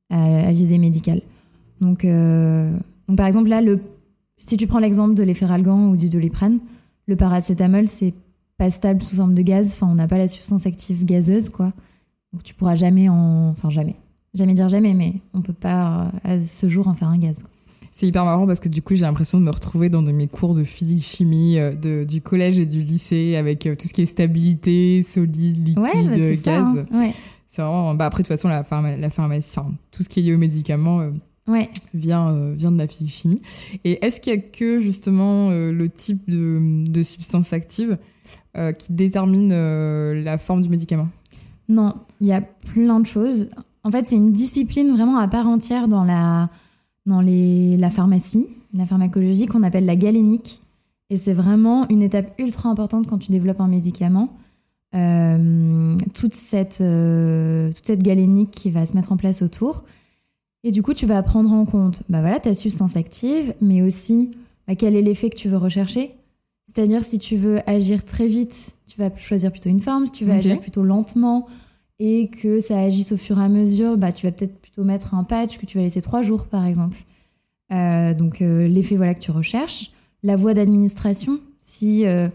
à, 0.09 0.51
visée 0.51 0.77
médicale. 0.77 1.21
Donc, 1.79 2.03
euh, 2.03 2.69
donc, 3.07 3.17
par 3.17 3.27
exemple, 3.27 3.47
là, 3.47 3.61
le, 3.61 3.79
si 4.37 4.57
tu 4.57 4.67
prends 4.67 4.79
l'exemple 4.79 5.13
de 5.13 5.23
l'efferalgan 5.23 5.87
ou 5.87 5.95
du 5.95 6.09
doliprane, 6.09 6.59
le 7.05 7.15
paracétamol, 7.15 7.87
c'est 7.87 8.13
pas 8.57 8.69
stable 8.69 9.01
sous 9.01 9.15
forme 9.15 9.33
de 9.33 9.41
gaz. 9.41 9.71
Enfin, 9.71 9.87
on 9.89 9.95
n'a 9.95 10.07
pas 10.07 10.17
la 10.17 10.27
substance 10.27 10.65
active 10.65 11.05
gazeuse, 11.05 11.47
quoi. 11.47 11.71
Donc, 12.33 12.43
tu 12.43 12.53
pourras 12.53 12.75
jamais 12.75 13.07
en. 13.07 13.49
Enfin, 13.49 13.69
jamais. 13.69 13.95
Jamais 14.33 14.53
dire 14.53 14.67
jamais, 14.67 14.93
mais 14.93 15.13
on 15.33 15.41
peut 15.41 15.53
pas, 15.53 16.11
à 16.25 16.41
ce 16.41 16.67
jour, 16.67 16.89
en 16.89 16.93
faire 16.93 17.07
un 17.07 17.17
gaz. 17.17 17.45
C'est 17.95 18.07
hyper 18.07 18.25
marrant 18.25 18.47
parce 18.47 18.59
que 18.59 18.69
du 18.69 18.81
coup, 18.81 18.95
j'ai 18.95 19.01
l'impression 19.01 19.39
de 19.39 19.45
me 19.45 19.51
retrouver 19.51 19.89
dans 19.89 20.01
de 20.01 20.11
mes 20.11 20.27
cours 20.27 20.55
de 20.55 20.63
physique-chimie 20.63 21.59
euh, 21.59 21.75
de, 21.75 22.03
du 22.03 22.21
collège 22.21 22.57
et 22.57 22.65
du 22.65 22.81
lycée 22.81 23.35
avec 23.35 23.67
euh, 23.67 23.75
tout 23.75 23.87
ce 23.87 23.93
qui 23.93 24.01
est 24.01 24.07
stabilité, 24.07 25.03
solide, 25.03 25.63
liquide, 25.63 25.75
bah, 25.75 26.35
gaz. 26.43 26.85
Hein. 26.91 27.11
C'est 27.49 27.61
vraiment. 27.61 27.93
Bah, 27.93 28.07
après, 28.07 28.23
de 28.23 28.27
toute 28.27 28.35
façon, 28.35 28.47
la, 28.47 28.65
la 28.97 29.09
pharmacie, 29.11 29.59
tout 29.91 30.01
ce 30.01 30.09
qui 30.09 30.19
est 30.19 30.23
lié 30.23 30.33
aux 30.33 30.39
médicaments. 30.39 31.01
Euh, 31.01 31.11
vient, 31.93 32.53
vient 32.53 32.71
de 32.71 32.77
la 32.77 32.87
physique-chimie. 32.87 33.41
Et 33.83 34.03
est-ce 34.03 34.21
qu'il 34.21 34.33
y 34.33 34.37
a 34.37 34.39
que 34.39 34.79
justement 34.79 35.49
le 35.49 35.89
type 35.89 36.29
de, 36.29 36.87
de 36.87 37.03
substance 37.03 37.51
active 37.51 37.97
qui 38.55 38.93
détermine 38.93 39.49
la 40.23 40.37
forme 40.37 40.61
du 40.61 40.69
médicament? 40.69 41.09
Non, 41.67 41.95
il 42.21 42.27
y 42.27 42.31
a 42.31 42.39
plein 42.39 43.01
de 43.01 43.05
choses. 43.05 43.49
En 43.83 43.91
fait, 43.91 44.07
c'est 44.07 44.15
une 44.15 44.31
discipline 44.31 44.93
vraiment 44.93 45.17
à 45.17 45.27
part 45.27 45.49
entière 45.49 45.89
dans 45.89 46.05
la, 46.05 46.49
dans 47.05 47.21
les, 47.21 47.77
la 47.77 47.89
pharmacie, 47.89 48.47
la 48.73 48.85
pharmacologie, 48.85 49.45
qu'on 49.45 49.63
appelle 49.63 49.85
la 49.85 49.95
galénique. 49.95 50.61
Et 51.09 51.17
c'est 51.17 51.33
vraiment 51.33 51.87
une 51.89 52.01
étape 52.01 52.33
ultra 52.39 52.69
importante 52.69 53.07
quand 53.07 53.17
tu 53.17 53.31
développes 53.31 53.61
un 53.61 53.67
médicament. 53.67 54.29
Euh, 54.95 55.97
toute, 56.13 56.35
cette, 56.35 56.81
euh, 56.81 57.71
toute 57.71 57.85
cette 57.85 58.03
galénique 58.03 58.51
qui 58.51 58.69
va 58.69 58.85
se 58.85 58.95
mettre 58.95 59.11
en 59.11 59.17
place 59.17 59.41
autour. 59.41 59.83
Et 60.63 60.71
du 60.71 60.83
coup, 60.83 60.93
tu 60.93 61.05
vas 61.05 61.21
prendre 61.23 61.51
en 61.51 61.65
compte 61.65 62.03
bah 62.09 62.21
voilà, 62.21 62.39
ta 62.39 62.53
substance 62.53 62.95
active, 62.95 63.53
mais 63.59 63.81
aussi 63.81 64.31
bah, 64.67 64.75
quel 64.75 64.95
est 64.95 65.01
l'effet 65.01 65.29
que 65.29 65.35
tu 65.35 65.49
veux 65.49 65.57
rechercher. 65.57 66.11
C'est-à-dire, 66.67 67.03
si 67.03 67.19
tu 67.19 67.37
veux 67.37 67.59
agir 67.67 68.05
très 68.05 68.27
vite, 68.27 68.71
tu 68.87 68.99
vas 68.99 69.15
choisir 69.17 69.51
plutôt 69.51 69.69
une 69.69 69.79
forme. 69.79 70.05
Si 70.05 70.11
tu 70.11 70.25
veux 70.25 70.31
agir 70.31 70.59
plutôt 70.59 70.83
lentement 70.83 71.47
et 71.99 72.29
que 72.29 72.59
ça 72.61 72.79
agisse 72.79 73.11
au 73.11 73.17
fur 73.17 73.39
et 73.39 73.43
à 73.43 73.49
mesure, 73.49 73.97
bah, 73.97 74.11
tu 74.11 74.25
vas 74.25 74.31
peut-être 74.31 74.55
mettre 74.81 75.13
un 75.13 75.23
patch 75.23 75.57
que 75.57 75.65
tu 75.65 75.77
vas 75.77 75.83
laisser 75.83 76.01
trois 76.01 76.21
jours, 76.23 76.47
par 76.47 76.65
exemple. 76.65 76.97
Euh, 77.71 78.13
donc, 78.13 78.41
euh, 78.41 78.67
l'effet 78.67 78.95
voilà, 78.95 79.13
que 79.13 79.19
tu 79.19 79.31
recherches. 79.31 79.91
La 80.23 80.35
voie 80.35 80.53
d'administration, 80.53 81.39
si 81.61 82.05
euh, 82.05 82.27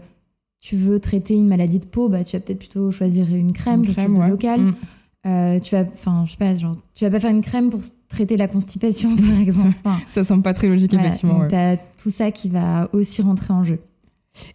tu 0.59 0.75
veux 0.75 0.99
traiter 0.99 1.35
une 1.35 1.47
maladie 1.47 1.79
de 1.79 1.85
peau, 1.85 2.09
bah, 2.09 2.23
tu 2.23 2.35
vas 2.35 2.39
peut-être 2.39 2.59
plutôt 2.59 2.91
choisir 2.91 3.33
une 3.33 3.53
crème, 3.53 3.83
une 3.83 3.93
crème. 4.37 4.75
Mm. 5.23 5.59
tu 5.61 5.75
vas, 5.75 5.85
enfin, 5.93 6.23
je 6.25 6.31
sais 6.31 6.37
pas, 6.37 6.55
genre, 6.55 6.75
tu 6.93 7.03
vas 7.03 7.11
pas 7.11 7.19
faire 7.19 7.31
une 7.31 7.41
crème 7.41 7.69
pour 7.69 7.81
traiter 8.07 8.37
la 8.37 8.47
constipation, 8.47 9.15
par 9.15 9.39
exemple. 9.39 9.75
ça 10.09 10.23
semble 10.23 10.43
pas 10.43 10.53
très 10.53 10.67
logique, 10.67 10.93
effectivement. 10.93 11.39
Donc, 11.39 11.49
tu 11.49 11.55
as 11.55 11.77
tout 12.01 12.11
ça 12.11 12.31
qui 12.31 12.49
va 12.49 12.89
aussi 12.93 13.21
rentrer 13.21 13.53
en 13.53 13.63
jeu. 13.63 13.79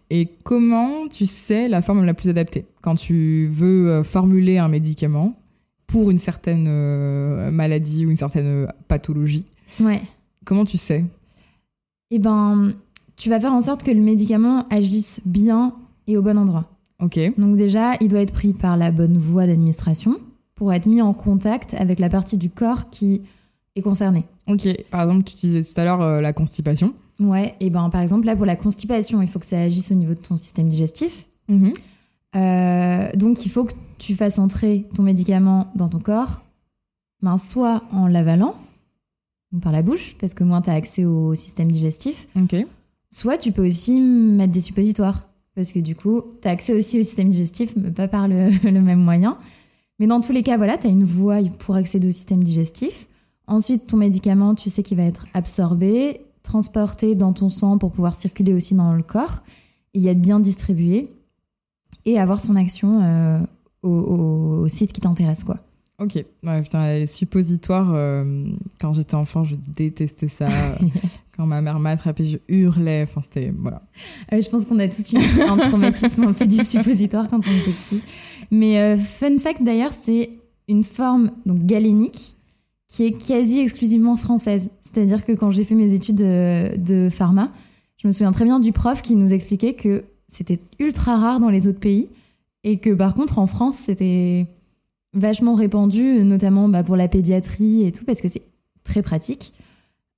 Et 0.09 0.29
comment 0.43 1.07
tu 1.09 1.25
sais 1.25 1.67
la 1.67 1.81
forme 1.81 2.05
la 2.05 2.13
plus 2.13 2.29
adaptée? 2.29 2.65
Quand 2.81 2.95
tu 2.95 3.47
veux 3.51 4.01
formuler 4.03 4.57
un 4.57 4.69
médicament, 4.69 5.35
pour 5.87 6.11
une 6.11 6.17
certaine 6.17 6.65
euh, 6.67 7.51
maladie 7.51 8.05
ou 8.05 8.09
une 8.09 8.17
certaine 8.17 8.45
euh, 8.45 8.67
pathologie. 8.87 9.45
Ouais. 9.79 10.01
Comment 10.45 10.65
tu 10.65 10.77
sais? 10.77 11.05
Eh 12.11 12.19
ben, 12.19 12.73
tu 13.15 13.29
vas 13.29 13.39
faire 13.39 13.53
en 13.53 13.61
sorte 13.61 13.83
que 13.83 13.91
le 13.91 14.01
médicament 14.01 14.67
agisse 14.69 15.21
bien 15.25 15.73
et 16.07 16.17
au 16.17 16.21
bon 16.21 16.37
endroit. 16.37 16.69
Ok. 17.01 17.19
Donc 17.37 17.55
déjà, 17.55 17.95
il 18.01 18.07
doit 18.07 18.21
être 18.21 18.33
pris 18.33 18.53
par 18.53 18.77
la 18.77 18.91
bonne 18.91 19.17
voie 19.17 19.47
d'administration 19.47 20.17
pour 20.55 20.71
être 20.71 20.85
mis 20.85 21.01
en 21.01 21.13
contact 21.13 21.73
avec 21.73 21.99
la 21.99 22.09
partie 22.09 22.37
du 22.37 22.49
corps 22.49 22.89
qui 22.89 23.21
est 23.75 23.81
concernée. 23.81 24.23
Ok. 24.47 24.67
Par 24.89 25.01
exemple, 25.01 25.23
tu 25.23 25.35
disais 25.35 25.63
tout 25.63 25.79
à 25.79 25.83
l'heure 25.83 26.01
euh, 26.01 26.21
la 26.21 26.33
constipation. 26.33 26.93
Ouais. 27.19 27.55
Et 27.59 27.69
ben, 27.69 27.89
par 27.89 28.01
exemple, 28.01 28.25
là, 28.25 28.35
pour 28.35 28.45
la 28.45 28.55
constipation, 28.55 29.21
il 29.21 29.27
faut 29.27 29.39
que 29.39 29.45
ça 29.45 29.59
agisse 29.59 29.91
au 29.91 29.95
niveau 29.95 30.13
de 30.13 30.19
ton 30.19 30.37
système 30.37 30.69
digestif. 30.69 31.25
Mhm. 32.35 33.11
donc, 33.15 33.45
il 33.45 33.49
faut 33.49 33.65
que 33.65 33.73
tu 33.97 34.15
fasses 34.15 34.39
entrer 34.39 34.85
ton 34.93 35.03
médicament 35.03 35.71
dans 35.75 35.89
ton 35.89 35.99
corps, 35.99 36.43
ben, 37.21 37.37
soit 37.37 37.83
en 37.91 38.07
l'avalant, 38.07 38.55
par 39.61 39.71
la 39.71 39.81
bouche, 39.81 40.15
parce 40.19 40.33
que 40.33 40.43
moins 40.43 40.61
tu 40.61 40.69
as 40.69 40.73
accès 40.73 41.05
au 41.05 41.35
système 41.35 41.71
digestif. 41.71 42.27
Soit 43.11 43.37
tu 43.37 43.51
peux 43.51 43.65
aussi 43.65 43.99
mettre 43.99 44.51
des 44.51 44.61
suppositoires, 44.61 45.27
parce 45.55 45.71
que 45.71 45.79
du 45.79 45.95
coup, 45.95 46.21
tu 46.41 46.47
as 46.47 46.51
accès 46.51 46.73
aussi 46.73 46.99
au 46.99 47.01
système 47.01 47.29
digestif, 47.29 47.73
mais 47.75 47.91
pas 47.91 48.07
par 48.07 48.27
le, 48.27 48.49
même 48.71 49.01
moyen. 49.01 49.37
Mais 49.99 50.07
dans 50.07 50.19
tous 50.19 50.33
les 50.33 50.43
cas, 50.43 50.57
voilà, 50.57 50.77
tu 50.77 50.87
as 50.87 50.89
une 50.89 51.05
voie 51.05 51.37
pour 51.59 51.75
accéder 51.75 52.09
au 52.09 52.11
système 52.11 52.43
digestif. 52.43 53.07
Ensuite, 53.47 53.87
ton 53.87 53.97
médicament, 53.97 54.55
tu 54.55 54.69
sais 54.69 54.83
qu'il 54.83 54.97
va 54.97 55.03
être 55.03 55.25
absorbé, 55.33 56.21
transporté 56.43 57.15
dans 57.15 57.31
ton 57.31 57.49
sang 57.49 57.77
pour 57.77 57.91
pouvoir 57.91 58.15
circuler 58.15 58.53
aussi 58.53 58.75
dans 58.75 58.93
le 58.93 59.03
corps, 59.03 59.41
et 59.93 59.99
y 59.99 60.07
être 60.09 60.19
bien 60.19 60.41
distribué, 60.41 61.09
et 62.05 62.19
avoir 62.19 62.39
son 62.39 62.55
action 62.55 63.01
euh, 63.03 63.39
au, 63.83 64.67
site 64.67 64.93
qui 64.93 65.01
t'intéresse, 65.01 65.43
quoi. 65.43 65.59
Ok, 65.97 66.15
ouais, 66.15 66.61
putain, 66.61 66.93
les 66.93 67.07
suppositoires, 67.07 67.93
euh, 67.93 68.45
quand 68.81 68.93
j'étais 68.93 69.15
enfant, 69.15 69.45
je 69.45 69.55
détestais 69.55 70.27
ça. 70.27 70.47
quand 71.37 71.45
ma 71.45 71.61
mère 71.61 71.79
m'a 71.79 71.91
attrapé, 71.91 72.25
je 72.25 72.37
hurlais. 72.49 73.03
Enfin, 73.03 73.21
c'était. 73.21 73.53
Voilà. 73.57 73.81
Euh, 74.33 74.41
je 74.41 74.49
pense 74.49 74.65
qu'on 74.65 74.79
a 74.79 74.89
tous 74.89 75.13
eu 75.13 75.17
un 75.41 75.57
traumatisme 75.57 76.23
un 76.23 76.33
peu 76.33 76.45
du 76.45 76.57
suppositoire 76.57 77.29
quand 77.29 77.39
on 77.47 77.51
était 77.51 77.71
petit. 77.71 78.03
Mais 78.51 78.97
fun 78.97 79.37
fact 79.37 79.63
d'ailleurs, 79.63 79.93
c'est 79.93 80.31
une 80.67 80.83
forme 80.83 81.31
donc 81.45 81.59
galénique 81.65 82.35
qui 82.87 83.05
est 83.05 83.11
quasi 83.11 83.59
exclusivement 83.59 84.17
française. 84.17 84.69
C'est-à-dire 84.81 85.23
que 85.23 85.31
quand 85.31 85.49
j'ai 85.49 85.63
fait 85.63 85.75
mes 85.75 85.93
études 85.93 86.17
de, 86.17 86.75
de, 86.77 87.09
pharma, 87.09 87.51
je 87.97 88.07
me 88.07 88.11
souviens 88.11 88.31
très 88.31 88.45
bien 88.45 88.59
du 88.59 88.71
prof 88.71 89.01
qui 89.01 89.15
nous 89.15 89.31
expliquait 89.31 89.73
que 89.73 90.03
c'était 90.27 90.59
ultra 90.79 91.17
rare 91.17 91.39
dans 91.39 91.49
les 91.49 91.67
autres 91.67 91.79
pays 91.79 92.09
et 92.63 92.77
que 92.77 92.89
par 92.89 93.13
contre 93.13 93.39
en 93.39 93.47
France, 93.47 93.77
c'était 93.77 94.47
vachement 95.13 95.55
répandu, 95.55 96.23
notamment 96.23 96.67
bah, 96.67 96.83
pour 96.83 96.95
la 96.95 97.07
pédiatrie 97.07 97.83
et 97.83 97.91
tout, 97.91 98.05
parce 98.05 98.21
que 98.21 98.27
c'est 98.27 98.43
très 98.83 99.01
pratique. 99.01 99.53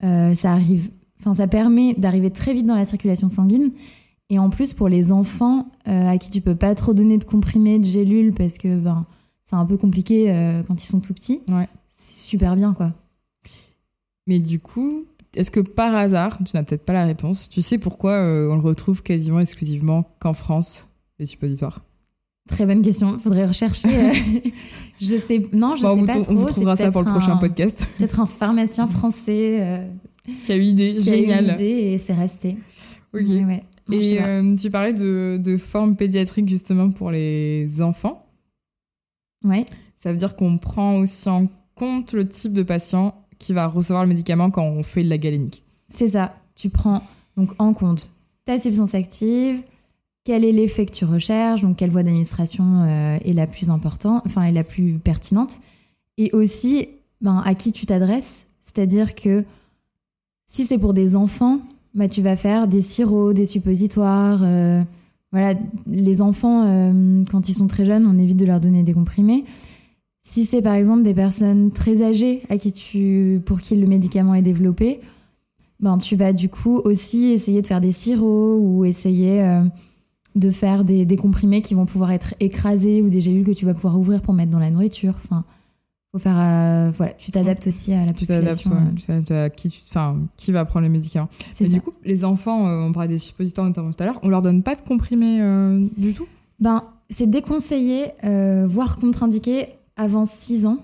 Euh, 0.03 0.35
ça 0.35 0.51
arrive, 0.51 0.89
enfin, 1.19 1.33
ça 1.33 1.47
permet 1.47 1.93
d'arriver 1.95 2.31
très 2.31 2.53
vite 2.53 2.65
dans 2.65 2.75
la 2.75 2.85
circulation 2.85 3.29
sanguine. 3.29 3.71
Et 4.29 4.39
en 4.39 4.49
plus, 4.49 4.73
pour 4.73 4.89
les 4.89 5.11
enfants 5.11 5.67
euh, 5.87 6.09
à 6.09 6.17
qui 6.17 6.29
tu 6.29 6.41
peux 6.41 6.55
pas 6.55 6.75
trop 6.75 6.93
donner 6.93 7.17
de 7.17 7.23
comprimés, 7.23 7.79
de 7.79 7.85
gélules, 7.85 8.33
parce 8.33 8.57
que 8.57 8.77
ben, 8.77 9.05
c'est 9.43 9.55
un 9.55 9.65
peu 9.65 9.77
compliqué 9.77 10.31
euh, 10.31 10.63
quand 10.63 10.83
ils 10.83 10.87
sont 10.87 10.99
tout 10.99 11.13
petits, 11.13 11.41
ouais. 11.47 11.69
c'est 11.91 12.25
super 12.25 12.55
bien, 12.55 12.73
quoi. 12.73 12.91
Mais 14.25 14.39
du 14.39 14.59
coup, 14.59 15.05
est-ce 15.37 15.51
que 15.51 15.59
par 15.59 15.95
hasard, 15.95 16.39
tu 16.45 16.55
n'as 16.55 16.63
peut-être 16.63 16.85
pas 16.85 16.93
la 16.93 17.05
réponse, 17.05 17.49
tu 17.49 17.61
sais 17.61 17.77
pourquoi 17.77 18.19
on 18.19 18.55
le 18.55 18.61
retrouve 18.61 19.03
quasiment 19.03 19.39
exclusivement 19.39 20.05
qu'en 20.19 20.33
France, 20.33 20.89
les 21.19 21.25
suppositoires? 21.25 21.81
Très 22.47 22.65
bonne 22.65 22.81
question. 22.81 23.17
Faudrait 23.17 23.45
rechercher. 23.45 23.89
Euh, 23.89 24.13
je 25.01 25.17
sais. 25.17 25.43
Non, 25.51 25.75
je 25.75 25.81
sais 25.81 26.05
pas 26.05 26.21
trop. 26.21 26.31
On 26.31 26.35
vous 26.35 26.45
trouvera 26.45 26.75
ça 26.75 26.91
pour 26.91 27.03
le 27.03 27.11
prochain 27.11 27.37
podcast. 27.37 27.85
Peut-être 27.97 28.19
un 28.19 28.25
pharmacien 28.25 28.87
français 28.87 29.57
euh, 29.59 29.87
qui 30.45 30.51
a 30.51 30.55
eu 30.55 30.61
l'idée. 30.61 31.01
Génial. 31.01 31.49
A 31.49 31.53
eu 31.53 31.57
l'idée 31.57 31.81
et 31.93 31.97
c'est 31.97 32.13
resté. 32.13 32.57
Ok. 33.13 33.23
et 33.91 34.21
euh, 34.21 34.55
tu 34.55 34.69
parlais 34.69 34.93
de, 34.93 35.39
de 35.41 35.57
forme 35.57 35.95
pédiatrique 35.95 36.47
justement 36.47 36.91
pour 36.91 37.11
les 37.11 37.81
enfants. 37.81 38.25
Ouais. 39.43 39.65
Ça 40.01 40.11
veut 40.11 40.17
dire 40.17 40.35
qu'on 40.35 40.57
prend 40.57 40.97
aussi 40.97 41.27
en 41.27 41.47
compte 41.75 42.13
le 42.13 42.27
type 42.27 42.53
de 42.53 42.63
patient 42.63 43.26
qui 43.39 43.53
va 43.53 43.67
recevoir 43.67 44.03
le 44.03 44.09
médicament 44.09 44.51
quand 44.51 44.63
on 44.63 44.83
fait 44.83 45.03
de 45.03 45.09
la 45.09 45.17
galénique. 45.17 45.63
C'est 45.89 46.07
ça. 46.07 46.35
Tu 46.55 46.69
prends 46.69 47.03
donc 47.35 47.51
en 47.59 47.73
compte 47.73 48.11
ta 48.45 48.57
substance 48.57 48.95
active, 48.95 49.61
quel 50.23 50.43
est 50.43 50.51
l'effet 50.51 50.85
que 50.85 50.91
tu 50.91 51.05
recherches, 51.05 51.61
donc 51.61 51.77
quelle 51.77 51.89
voie 51.89 52.03
d'administration 52.03 52.81
euh, 52.81 53.17
est 53.23 53.33
la 53.33 53.45
plus 53.45 53.69
importante, 53.69 54.23
enfin 54.25 54.43
est 54.43 54.51
la 54.51 54.63
plus 54.63 54.93
pertinente, 54.93 55.59
et 56.17 56.31
aussi 56.33 56.89
ben, 57.21 57.41
à 57.45 57.55
qui 57.55 57.71
tu 57.71 57.85
t'adresses. 57.85 58.45
C'est-à-dire 58.63 59.15
que 59.15 59.43
si 60.45 60.63
c'est 60.63 60.77
pour 60.77 60.93
des 60.93 61.15
enfants, 61.15 61.59
bah, 61.93 62.07
tu 62.07 62.21
vas 62.21 62.37
faire 62.37 62.67
des 62.67 62.81
sirops, 62.81 63.33
des 63.33 63.45
suppositoires. 63.45 64.41
Euh, 64.43 64.81
voilà, 65.31 65.59
les 65.87 66.21
enfants, 66.21 66.63
euh, 66.65 67.23
quand 67.29 67.49
ils 67.49 67.53
sont 67.53 67.67
très 67.67 67.85
jeunes, 67.85 68.05
on 68.07 68.17
évite 68.17 68.37
de 68.37 68.45
leur 68.45 68.59
donner 68.59 68.83
des 68.83 68.93
comprimés. 68.93 69.45
Si 70.29 70.45
c'est 70.45 70.61
par 70.61 70.73
exemple 70.73 71.03
des 71.03 71.13
personnes 71.13 71.71
très 71.71 72.03
âgées 72.03 72.41
à 72.49 72.57
qui 72.57 72.73
tu, 72.73 73.41
pour 73.45 73.61
qui 73.61 73.77
le 73.77 73.87
médicament 73.87 74.35
est 74.35 74.41
développé, 74.41 74.99
ben, 75.79 75.97
tu 75.97 76.17
vas 76.17 76.33
du 76.33 76.49
coup 76.49 76.81
aussi 76.83 77.27
essayer 77.27 77.61
de 77.61 77.67
faire 77.67 77.79
des 77.79 77.93
sirops 77.93 78.59
ou 78.59 78.83
essayer 78.83 79.41
de 80.35 80.51
faire 80.51 80.83
des, 80.83 81.15
comprimés 81.15 81.61
qui 81.61 81.75
vont 81.75 81.85
pouvoir 81.85 82.11
être 82.11 82.33
écrasés 82.41 83.01
ou 83.01 83.09
des 83.09 83.21
gélules 83.21 83.45
que 83.45 83.51
tu 83.51 83.65
vas 83.65 83.73
pouvoir 83.73 83.97
ouvrir 83.97 84.21
pour 84.21 84.33
mettre 84.33 84.51
dans 84.51 84.59
la 84.59 84.69
nourriture. 84.69 85.13
Enfin, 85.23 85.45
faut 86.11 86.19
faire, 86.19 86.37
euh, 86.37 86.91
voilà, 86.97 87.13
tu 87.13 87.31
t'adaptes 87.31 87.67
aussi 87.67 87.93
à 87.93 88.05
la 88.05 88.11
population. 88.11 88.71
Euh. 88.71 88.95
Tu 88.97 89.05
t'adaptes 89.05 89.31
à 89.31 89.49
qui, 89.49 89.83
qui 90.35 90.51
va 90.51 90.65
prendre 90.65 90.83
les 90.83 90.91
médicaments. 90.91 91.29
Mais 91.61 91.69
du 91.69 91.79
coup, 91.79 91.93
les 92.03 92.25
enfants, 92.25 92.67
euh, 92.67 92.85
on 92.85 92.91
parlait 92.91 93.07
des 93.07 93.17
suppositoires 93.17 93.65
notamment 93.65 93.93
tout 93.93 94.03
à 94.03 94.05
l'heure, 94.05 94.19
on 94.23 94.29
leur 94.29 94.41
donne 94.41 94.61
pas 94.61 94.75
de 94.75 94.81
comprimés 94.81 95.39
du 95.97 96.13
tout? 96.13 96.27
Ben, 96.59 96.83
c'est 97.09 97.29
déconseillé, 97.29 98.11
voire 98.67 98.97
contre-indiqué 98.97 99.67
avant 99.97 100.25
6 100.25 100.65
ans. 100.65 100.79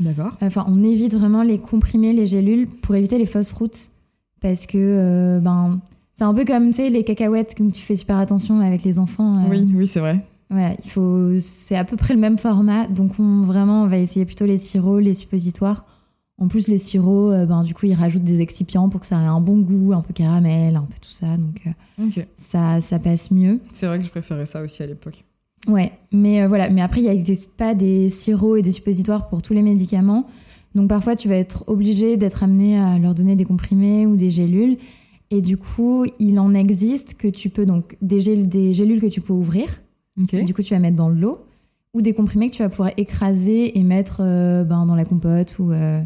D'accord. 0.00 0.32
Enfin, 0.42 0.66
on 0.68 0.84
évite 0.84 1.14
vraiment 1.14 1.42
les 1.42 1.58
comprimés, 1.58 2.12
les 2.12 2.26
gélules 2.26 2.66
pour 2.66 2.94
éviter 2.94 3.18
les 3.18 3.26
fausses 3.26 3.52
routes. 3.52 3.92
Parce 4.40 4.66
que, 4.66 5.40
ben, 5.42 5.80
c'est 6.16 6.24
un 6.24 6.32
peu 6.32 6.46
comme, 6.46 6.68
tu 6.68 6.76
sais, 6.76 6.88
les 6.88 7.04
cacahuètes, 7.04 7.54
comme 7.54 7.70
tu 7.70 7.82
fais 7.82 7.94
super 7.94 8.16
attention 8.16 8.60
avec 8.60 8.82
les 8.84 8.98
enfants. 8.98 9.44
Euh. 9.44 9.50
Oui, 9.50 9.70
oui, 9.74 9.86
c'est 9.86 10.00
vrai. 10.00 10.24
Voilà, 10.48 10.74
il 10.82 10.90
faut, 10.90 11.38
c'est 11.40 11.76
à 11.76 11.84
peu 11.84 11.96
près 11.96 12.14
le 12.14 12.20
même 12.20 12.38
format. 12.38 12.86
Donc, 12.86 13.18
on, 13.18 13.42
vraiment, 13.42 13.82
on 13.82 13.86
va 13.86 13.98
essayer 13.98 14.24
plutôt 14.24 14.46
les 14.46 14.56
sirops, 14.56 15.02
les 15.02 15.12
suppositoires. 15.12 15.84
En 16.38 16.48
plus, 16.48 16.68
les 16.68 16.78
sirops, 16.78 17.34
euh, 17.34 17.44
ben, 17.44 17.62
du 17.62 17.74
coup, 17.74 17.84
ils 17.84 17.94
rajoutent 17.94 18.24
des 18.24 18.40
excipients 18.40 18.88
pour 18.88 19.00
que 19.00 19.06
ça 19.06 19.16
ait 19.16 19.26
un 19.26 19.42
bon 19.42 19.58
goût, 19.58 19.92
un 19.92 20.00
peu 20.00 20.14
caramel, 20.14 20.76
un 20.76 20.82
peu 20.82 20.94
tout 21.02 21.10
ça. 21.10 21.36
Donc, 21.36 21.62
euh, 21.98 22.22
ça, 22.38 22.80
ça 22.80 22.98
passe 22.98 23.30
mieux. 23.30 23.60
C'est 23.74 23.86
vrai 23.86 23.98
que 23.98 24.04
je 24.04 24.10
préférais 24.10 24.46
ça 24.46 24.62
aussi 24.62 24.82
à 24.82 24.86
l'époque. 24.86 25.22
Ouais, 25.66 25.92
mais 26.12 26.46
voilà. 26.46 26.70
Mais 26.70 26.80
après, 26.80 27.00
il 27.00 27.08
n'existe 27.08 27.56
pas 27.56 27.74
des 27.74 28.08
sirops 28.08 28.58
et 28.58 28.62
des 28.62 28.72
suppositoires 28.72 29.28
pour 29.28 29.42
tous 29.42 29.52
les 29.52 29.62
médicaments. 29.62 30.26
Donc, 30.74 30.88
parfois, 30.88 31.16
tu 31.16 31.28
vas 31.28 31.36
être 31.36 31.64
obligé 31.66 32.16
d'être 32.16 32.42
amené 32.42 32.78
à 32.78 32.98
leur 32.98 33.14
donner 33.14 33.34
des 33.34 33.44
comprimés 33.44 34.06
ou 34.06 34.16
des 34.16 34.30
gélules. 34.30 34.76
Et 35.30 35.40
du 35.40 35.56
coup, 35.56 36.04
il 36.18 36.38
en 36.38 36.54
existe 36.54 37.14
que 37.14 37.28
tu 37.28 37.50
peux 37.50 37.66
donc 37.66 37.96
des, 38.00 38.36
des 38.36 38.74
gélules 38.74 39.00
que 39.00 39.06
tu 39.06 39.20
peux 39.20 39.32
ouvrir. 39.32 39.82
Du 40.16 40.54
coup, 40.54 40.62
tu 40.62 40.72
vas 40.72 40.80
mettre 40.80 40.96
dans 40.96 41.10
de 41.10 41.18
l'eau 41.18 41.40
ou 41.92 42.02
des 42.02 42.12
comprimés 42.12 42.48
que 42.50 42.54
tu 42.54 42.62
vas 42.62 42.68
pouvoir 42.68 42.90
écraser 42.96 43.78
et 43.78 43.82
mettre 43.82 44.18
euh, 44.20 44.64
ben, 44.64 44.86
dans 44.86 44.94
la 44.94 45.04
compote 45.04 45.58
ou 45.58 45.72
euh, 45.72 46.02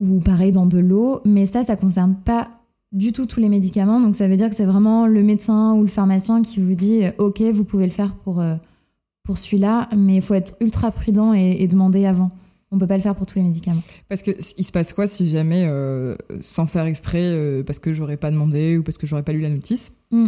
ou 0.00 0.18
pareil 0.20 0.50
dans 0.50 0.66
de 0.66 0.78
l'eau. 0.78 1.20
Mais 1.24 1.46
ça, 1.46 1.62
ça 1.62 1.76
concerne 1.76 2.16
pas 2.16 2.48
du 2.92 3.12
tout 3.12 3.26
tous 3.26 3.40
les 3.40 3.48
médicaments. 3.48 4.00
Donc 4.00 4.16
ça 4.16 4.28
veut 4.28 4.36
dire 4.36 4.50
que 4.50 4.56
c'est 4.56 4.64
vraiment 4.64 5.06
le 5.06 5.22
médecin 5.22 5.74
ou 5.74 5.82
le 5.82 5.88
pharmacien 5.88 6.42
qui 6.42 6.60
vous 6.60 6.74
dit 6.74 7.02
OK, 7.18 7.40
vous 7.40 7.64
pouvez 7.64 7.86
le 7.86 7.92
faire 7.92 8.14
pour 8.14 8.40
euh, 8.40 8.54
pour 9.24 9.38
celui-là, 9.38 9.88
mais 9.96 10.16
il 10.16 10.22
faut 10.22 10.34
être 10.34 10.54
ultra 10.60 10.90
prudent 10.90 11.32
et 11.32 11.66
demander 11.68 12.06
avant. 12.06 12.30
On 12.74 12.78
peut 12.78 12.86
pas 12.86 12.96
le 12.96 13.02
faire 13.02 13.14
pour 13.14 13.26
tous 13.26 13.38
les 13.38 13.44
médicaments. 13.44 13.82
Parce 14.08 14.22
que 14.22 14.30
il 14.56 14.64
se 14.64 14.72
passe 14.72 14.94
quoi 14.94 15.06
si 15.06 15.28
jamais, 15.28 15.66
euh, 15.68 16.16
sans 16.40 16.64
faire 16.64 16.86
exprès, 16.86 17.22
euh, 17.22 17.62
parce 17.62 17.78
que 17.78 17.92
j'aurais 17.92 18.16
pas 18.16 18.30
demandé 18.30 18.78
ou 18.78 18.82
parce 18.82 18.96
que 18.96 19.06
j'aurais 19.06 19.22
pas 19.22 19.34
lu 19.34 19.40
la 19.40 19.50
notice, 19.50 19.92
mm. 20.10 20.26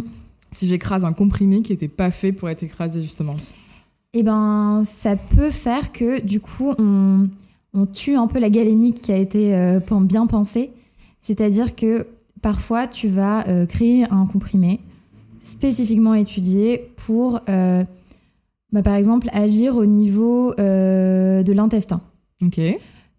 si 0.51 0.67
j'écrase 0.67 1.03
un 1.05 1.11
comprimé 1.11 1.63
qui 1.63 1.73
était 1.73 1.87
pas 1.87 2.11
fait 2.11 2.31
pour 2.31 2.47
être 2.47 2.61
écrasé 2.61 3.01
justement? 3.01 3.35
Eh 4.13 4.21
ben, 4.21 4.83
ça 4.85 5.15
peut 5.15 5.49
faire 5.49 5.91
que 5.91 6.21
du 6.21 6.39
coup, 6.39 6.71
on, 6.77 7.29
tue 7.91 8.15
un 8.15 8.27
peu 8.27 8.37
la 8.37 8.51
galénique 8.51 9.01
qui 9.01 9.11
a 9.11 9.17
été 9.17 9.55
euh, 9.55 9.79
bien 10.01 10.27
pensée. 10.27 10.69
C'est-à-dire 11.21 11.75
que 11.75 12.05
parfois, 12.45 12.85
tu 12.85 13.07
vas 13.07 13.43
créer 13.65 14.05
un 14.11 14.27
comprimé 14.27 14.79
spécifiquement 15.41 16.13
étudié 16.13 16.91
pour, 16.95 17.41
bah, 17.47 18.83
par 18.83 18.93
exemple, 18.93 19.29
agir 19.33 19.75
au 19.75 19.87
niveau 19.87 20.53
de 20.55 21.51
l'intestin. 21.51 22.01
Ok. 22.43 22.61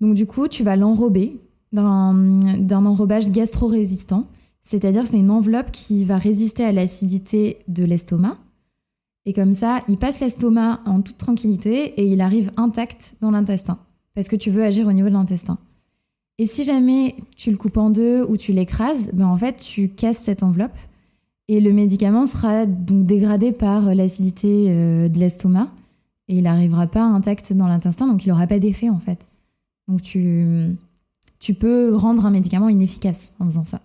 Donc 0.01 0.15
du 0.15 0.27
coup, 0.27 0.47
tu 0.47 0.63
vas 0.63 0.77
l'enrober 0.77 1.41
d'un 1.73 2.71
enrobage 2.71 3.33
gastro-résistant, 3.33 4.29
c'est-à-dire 4.63 5.09
c'est 5.09 5.19
une 5.19 5.33
enveloppe 5.33 5.73
qui 5.73 6.05
va 6.05 6.19
résister 6.19 6.63
à 6.65 6.71
l'acidité 6.71 7.59
de 7.67 7.83
l'estomac. 7.83 8.39
Et 9.25 9.33
comme 9.33 9.55
ça, 9.55 9.83
il 9.89 9.97
passe 9.97 10.21
l'estomac 10.21 10.83
en 10.87 11.01
toute 11.01 11.19
tranquillité 11.19 12.01
et 12.01 12.07
il 12.07 12.21
arrive 12.21 12.53
intact 12.57 13.17
dans 13.21 13.33
l'intestin, 13.33 13.79
parce 14.15 14.29
que 14.29 14.37
tu 14.37 14.53
veux 14.53 14.63
agir 14.63 14.87
au 14.87 14.93
niveau 14.93 15.09
de 15.09 15.15
l'intestin. 15.15 15.59
Et 16.39 16.47
si 16.47 16.65
jamais 16.65 17.17
tu 17.37 17.51
le 17.51 17.57
coupes 17.57 17.79
en 17.79 17.91
deux 17.91 18.25
ou 18.25 18.37
tu 18.37 18.53
l'écrases, 18.53 19.11
ben 19.13 19.27
en 19.27 19.37
fait, 19.37 19.57
tu 19.57 19.89
casses 19.89 20.19
cette 20.19 20.43
enveloppe 20.43 20.77
et 21.49 21.61
le 21.61 21.73
médicament 21.73 22.27
sera 22.27 22.67
donc 22.67 23.07
dégradé 23.07 23.53
par 23.53 23.95
l'acidité 23.95 24.67
euh, 24.69 25.09
de 25.09 25.19
l'estomac 25.19 25.71
et 26.29 26.37
il 26.37 26.43
n'arrivera 26.43 26.87
pas 26.87 27.03
intact 27.03 27.53
dans 27.53 27.69
l'intestin, 27.69 28.07
donc 28.09 28.25
il 28.25 28.29
n'aura 28.29 28.47
pas 28.47 28.59
d'effet 28.59 28.91
en 28.91 28.99
fait. 28.99 29.27
Donc 29.89 30.03
tu, 30.03 30.77
tu 31.39 31.55
peux 31.55 31.95
rendre 31.95 32.27
un 32.27 32.31
médicament 32.31 32.69
inefficace 32.69 33.33
en 33.39 33.45
faisant 33.45 33.65
ça. 33.65 33.81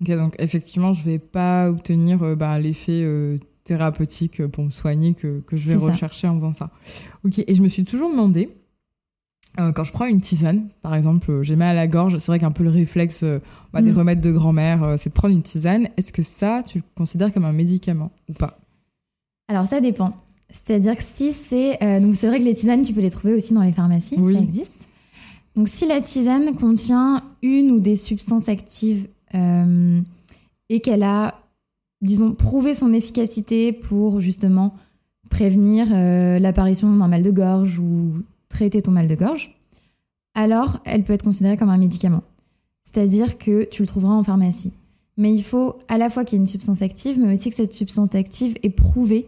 Ok, 0.00 0.10
donc 0.10 0.36
effectivement, 0.38 0.92
je 0.92 1.00
ne 1.00 1.12
vais 1.12 1.18
pas 1.18 1.70
obtenir 1.70 2.22
euh, 2.22 2.36
bah, 2.36 2.60
l'effet 2.60 3.02
euh, 3.02 3.36
thérapeutique 3.64 4.46
pour 4.46 4.64
me 4.64 4.70
soigner 4.70 5.14
que, 5.14 5.40
que 5.40 5.56
je 5.56 5.68
vais 5.68 5.76
rechercher 5.76 6.28
en 6.28 6.34
faisant 6.34 6.52
ça. 6.52 6.70
Ok, 7.24 7.38
et 7.38 7.54
je 7.54 7.62
me 7.62 7.68
suis 7.68 7.84
toujours 7.84 8.10
demandé, 8.10 8.54
quand 9.56 9.84
je 9.84 9.92
prends 9.92 10.06
une 10.06 10.20
tisane, 10.20 10.68
par 10.82 10.94
exemple, 10.94 11.42
j'ai 11.42 11.56
mal 11.56 11.70
à 11.70 11.74
la 11.74 11.88
gorge, 11.88 12.18
c'est 12.18 12.30
vrai 12.30 12.38
qu'un 12.38 12.52
peu 12.52 12.62
le 12.62 12.70
réflexe 12.70 13.24
bah, 13.72 13.82
des 13.82 13.90
mm. 13.90 13.98
remèdes 13.98 14.20
de 14.20 14.30
grand-mère, 14.30 14.94
c'est 14.98 15.10
de 15.10 15.14
prendre 15.14 15.34
une 15.34 15.42
tisane. 15.42 15.88
Est-ce 15.96 16.12
que 16.12 16.22
ça, 16.22 16.62
tu 16.64 16.78
le 16.78 16.84
considères 16.94 17.32
comme 17.32 17.44
un 17.44 17.52
médicament 17.52 18.12
ou 18.28 18.34
pas? 18.34 18.58
Alors 19.48 19.66
ça 19.66 19.80
dépend. 19.80 20.14
C'est-à-dire 20.50 20.96
que 20.96 21.02
si 21.02 21.32
c'est. 21.32 21.82
Euh, 21.82 22.00
donc, 22.00 22.16
c'est 22.16 22.26
vrai 22.26 22.38
que 22.38 22.44
les 22.44 22.54
tisanes, 22.54 22.82
tu 22.82 22.92
peux 22.92 23.00
les 23.00 23.10
trouver 23.10 23.34
aussi 23.34 23.52
dans 23.52 23.62
les 23.62 23.72
pharmacies, 23.72 24.16
ça 24.16 24.40
existe. 24.40 24.88
Donc, 25.56 25.68
si 25.68 25.86
la 25.86 26.00
tisane 26.00 26.54
contient 26.54 27.22
une 27.42 27.70
ou 27.70 27.80
des 27.80 27.96
substances 27.96 28.48
actives 28.48 29.08
euh, 29.34 30.00
et 30.68 30.80
qu'elle 30.80 31.02
a, 31.02 31.34
disons, 32.00 32.32
prouvé 32.32 32.74
son 32.74 32.92
efficacité 32.92 33.72
pour 33.72 34.20
justement 34.20 34.74
prévenir 35.28 35.88
euh, 35.92 36.38
l'apparition 36.38 36.94
d'un 36.96 37.08
mal 37.08 37.22
de 37.22 37.30
gorge 37.30 37.78
ou 37.78 38.14
traiter 38.48 38.82
ton 38.82 38.90
mal 38.90 39.08
de 39.08 39.14
gorge, 39.14 39.54
alors 40.34 40.80
elle 40.84 41.04
peut 41.04 41.12
être 41.12 41.24
considérée 41.24 41.56
comme 41.56 41.70
un 41.70 41.78
médicament. 41.78 42.22
C'est-à-dire 42.84 43.38
que 43.38 43.64
tu 43.64 43.82
le 43.82 43.88
trouveras 43.88 44.14
en 44.14 44.22
pharmacie. 44.22 44.72
Mais 45.16 45.34
il 45.34 45.42
faut 45.42 45.78
à 45.88 45.98
la 45.98 46.08
fois 46.08 46.24
qu'il 46.24 46.38
y 46.38 46.40
ait 46.40 46.44
une 46.44 46.48
substance 46.48 46.80
active, 46.80 47.18
mais 47.18 47.34
aussi 47.34 47.50
que 47.50 47.56
cette 47.56 47.74
substance 47.74 48.14
active 48.14 48.54
ait 48.62 48.70
prouvé 48.70 49.26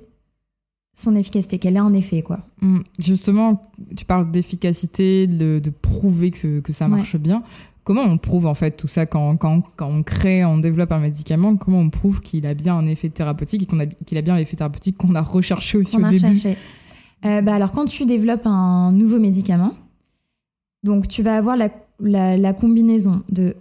son 0.95 1.15
efficacité, 1.15 1.59
qu'elle 1.59 1.77
ait 1.77 1.81
un 1.81 1.95
effet, 1.95 2.23
quoi. 2.23 2.41
Hum, 2.63 2.85
justement, 2.99 3.61
tu 3.97 4.05
parles 4.05 4.31
d'efficacité, 4.31 5.27
de, 5.27 5.61
prouver 5.83 6.31
que, 6.31 6.61
que 6.61 6.73
ça 6.73 6.89
marche 6.89 7.17
bien. 7.17 7.43
Comment 7.83 8.03
on 8.03 8.19
prouve 8.19 8.47
en 8.47 8.55
fait 8.55 8.73
tout 8.73 8.87
ça 8.87 9.07
quand, 9.07 9.37
quand, 9.37 9.63
quand, 9.77 9.89
on 9.89 10.03
crée, 10.03 10.45
on 10.45 10.59
développe 10.59 10.93
un 10.93 10.99
médicament 10.99 11.57
Comment 11.57 11.81
on 11.81 11.91
prouve 11.91 12.21
qu'il 12.21 12.47
a 12.47 12.55
bien 12.55 12.77
un 12.77 12.87
effet 12.87 13.09
thérapeutique 13.09 13.63
et 13.63 13.67
qu'il 13.67 14.19
a, 14.19 14.21
a 14.21 14.23
bien 14.23 14.37
l'effet 14.37 14.57
thérapeutique 14.57 14.99
qu'on 14.99 15.15
a 15.15 15.23
recherché 15.23 15.79
aussi 15.79 15.97
au 15.97 16.09
début? 16.09 16.39
Euh, 17.25 17.41
bah 17.43 17.55
alors 17.55 17.73
quand 17.73 17.87
tu 17.87 18.07
développes 18.07 18.47
un 18.47 18.93
nouveau 18.93 19.19
médicament, 19.19 19.75
donc 20.83 21.09
tu 21.09 21.23
vas 21.23 21.37
avoir 21.37 21.57
la, 21.57 21.69
la, 22.37 22.53
combinaison 22.55 23.23
de 23.29 23.55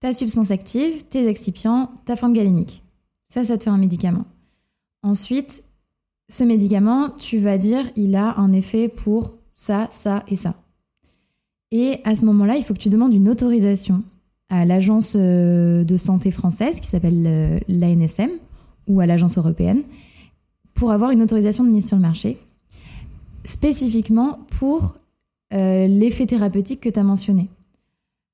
ta 0.00 0.12
substance 0.12 0.50
active, 0.50 1.04
tes 1.04 1.26
excipients, 1.26 1.90
ta 2.04 2.16
forme 2.16 2.34
galénique. 2.34 2.82
Ça, 3.28 3.44
ça 3.44 3.56
te 3.56 3.64
fait 3.64 3.70
un 3.70 3.78
médicament. 3.78 4.24
Ensuite, 5.02 5.64
ce 6.28 6.44
médicament, 6.44 7.10
tu 7.10 7.38
vas 7.38 7.58
dire, 7.58 7.84
il 7.96 8.14
a 8.16 8.38
un 8.38 8.52
effet 8.52 8.88
pour 8.88 9.34
ça, 9.54 9.88
ça 9.90 10.24
et 10.28 10.36
ça. 10.36 10.54
Et 11.70 12.00
à 12.04 12.14
ce 12.14 12.24
moment-là, 12.26 12.56
il 12.56 12.64
faut 12.64 12.74
que 12.74 12.78
tu 12.78 12.88
demandes 12.90 13.14
une 13.14 13.28
autorisation 13.28 14.02
à 14.50 14.64
l'agence 14.64 15.14
euh, 15.16 15.84
de 15.84 15.96
santé 15.96 16.30
française 16.30 16.80
qui 16.80 16.86
s'appelle 16.86 17.24
euh, 17.26 17.58
l'ANSM 17.68 18.30
ou 18.86 19.00
à 19.00 19.06
l'agence 19.06 19.36
européenne 19.36 19.82
pour 20.74 20.92
avoir 20.92 21.10
une 21.10 21.22
autorisation 21.22 21.64
de 21.64 21.70
mise 21.70 21.86
sur 21.86 21.96
le 21.96 22.02
marché 22.02 22.38
spécifiquement 23.44 24.40
pour 24.58 24.96
euh, 25.54 25.86
l'effet 25.86 26.26
thérapeutique 26.26 26.80
que 26.80 26.88
tu 26.88 26.98
as 26.98 27.02
mentionné. 27.02 27.48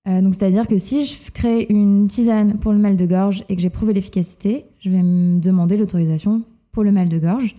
donc, 0.06 0.34
c'est-à-dire 0.34 0.66
que 0.66 0.78
si 0.78 1.06
je 1.06 1.30
crée 1.32 1.66
une 1.70 2.08
tisane 2.08 2.58
pour 2.58 2.72
le 2.72 2.78
mal 2.78 2.96
de 2.96 3.06
gorge 3.06 3.44
et 3.48 3.56
que 3.56 3.62
j'ai 3.62 3.70
prouvé 3.70 3.94
l'efficacité, 3.94 4.66
je 4.80 4.90
vais 4.90 5.02
me 5.02 5.40
demander 5.40 5.76
l'autorisation 5.76 6.42
pour 6.72 6.84
le 6.84 6.92
mal 6.92 7.08
de 7.08 7.18
gorge. 7.18 7.56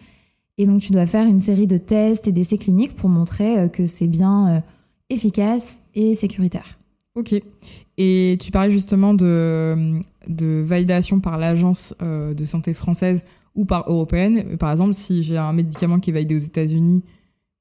Et 0.58 0.66
donc, 0.68 0.82
tu 0.82 0.92
dois 0.92 1.08
faire 1.08 1.26
une 1.26 1.40
série 1.40 1.68
de 1.68 1.78
tests 1.78 2.28
et 2.28 2.32
d'essais 2.32 2.58
cliniques 2.58 2.94
pour 2.94 3.10
montrer 3.10 3.70
que 3.72 3.88
c'est 3.88 4.08
bien 4.08 4.64
efficace 5.10 5.82
et 5.96 6.14
sécuritaire. 6.14 6.78
Ok. 7.16 7.34
Et 7.98 8.38
tu 8.42 8.52
parlais 8.52 8.72
justement 8.72 9.14
de, 9.14 10.00
de 10.28 10.62
validation 10.62 11.22
par 11.22 11.38
l'agence 11.38 11.96
euh, 12.02 12.34
de 12.34 12.44
santé 12.44 12.74
française 12.74 13.24
ou 13.56 13.64
par 13.64 13.90
européenne. 13.90 14.58
Par 14.58 14.70
exemple, 14.72 14.94
si 14.94 15.24
j'ai 15.24 15.38
un 15.38 15.54
médicament 15.54 16.00
qui 16.00 16.10
est 16.10 16.14
validé 16.14 16.36
aux 16.36 16.40
États-Unis, 16.40 17.04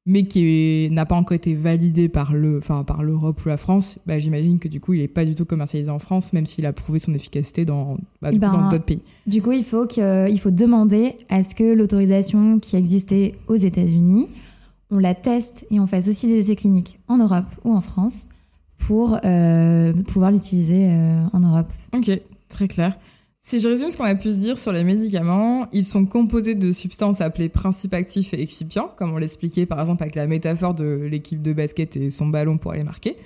mais 0.07 0.25
qui 0.25 0.89
n'a 0.91 1.07
pas 1.07 1.17
encore 1.17 1.35
été 1.35 1.55
validé 1.55 2.09
par 2.09 2.35
le, 2.35 2.59
enfin 2.59 2.85
par 2.85 3.03
l'Europe 3.03 3.45
ou 3.45 3.49
la 3.49 3.57
France, 3.57 3.99
bah, 4.07 4.19
j'imagine 4.19 4.59
que 4.59 4.69
du 4.69 4.81
coup, 4.81 4.93
il 4.93 5.01
n'est 5.01 5.09
pas 5.09 5.25
du 5.25 5.35
tout 5.35 5.45
commercialisé 5.45 5.91
en 5.91 5.99
France, 5.99 6.33
même 6.33 6.47
s'il 6.47 6.67
a 6.67 6.73
prouvé 6.73 6.99
son 6.99 7.15
efficacité 7.15 7.65
dans 7.65 7.97
bah, 8.21 8.31
ben, 8.33 8.69
d'autres 8.71 8.85
pays. 8.85 9.03
Du 9.27 9.41
coup, 9.41 9.53
il 9.53 9.65
faut 9.65 9.87
que, 9.87 10.31
il 10.31 10.39
faut 10.39 10.51
demander 10.51 11.17
à 11.31 11.43
ce 11.43 11.55
que 11.55 11.73
l'autorisation 11.73 12.59
qui 12.59 12.77
existait 12.77 13.35
aux 13.47 13.57
États-Unis 13.57 14.29
on 14.91 14.99
la 14.99 15.15
teste 15.15 15.67
et 15.71 15.81
on 15.81 15.87
fait 15.87 16.09
aussi 16.09 16.27
des 16.27 16.39
essais 16.39 16.57
cliniques 16.57 17.01
en 17.09 17.19
Europe 17.19 17.47
ou 17.65 17.75
en 17.75 17.81
France 17.81 18.27
pour 18.79 19.19
euh, 19.25 19.93
pouvoir 20.05 20.31
l'utiliser 20.31 20.89
euh, 20.89 21.25
en 21.33 21.41
Europe. 21.41 21.73
Ok, 21.93 22.11
très 22.49 22.69
clair. 22.69 22.97
Si 23.47 23.61
je 23.61 23.69
résume 23.69 23.91
ce 23.91 23.99
qu'on 23.99 24.05
a 24.05 24.15
pu 24.15 24.31
se 24.31 24.37
dire 24.37 24.57
sur 24.57 24.73
les 24.73 24.85
médicaments, 24.85 25.69
ils 25.71 25.85
sont 25.85 26.07
composés 26.07 26.55
de 26.55 26.73
substances 26.73 27.21
appelées 27.21 27.51
principes 27.51 27.93
actifs 27.93 28.33
et 28.33 28.41
excipients, 28.41 28.91
comme 28.97 29.13
on 29.13 29.19
l'expliquait 29.19 29.67
par 29.67 29.79
exemple 29.81 30.03
avec 30.03 30.15
la 30.15 30.27
métaphore 30.27 30.73
de 30.73 31.07
l'équipe 31.11 31.43
de 31.43 31.53
basket 31.53 31.95
et 31.95 32.11
son 32.11 32.29
ballon 32.29 32.57
pour 32.57 32.73
aller 32.73 32.85
marquer. 32.85 33.19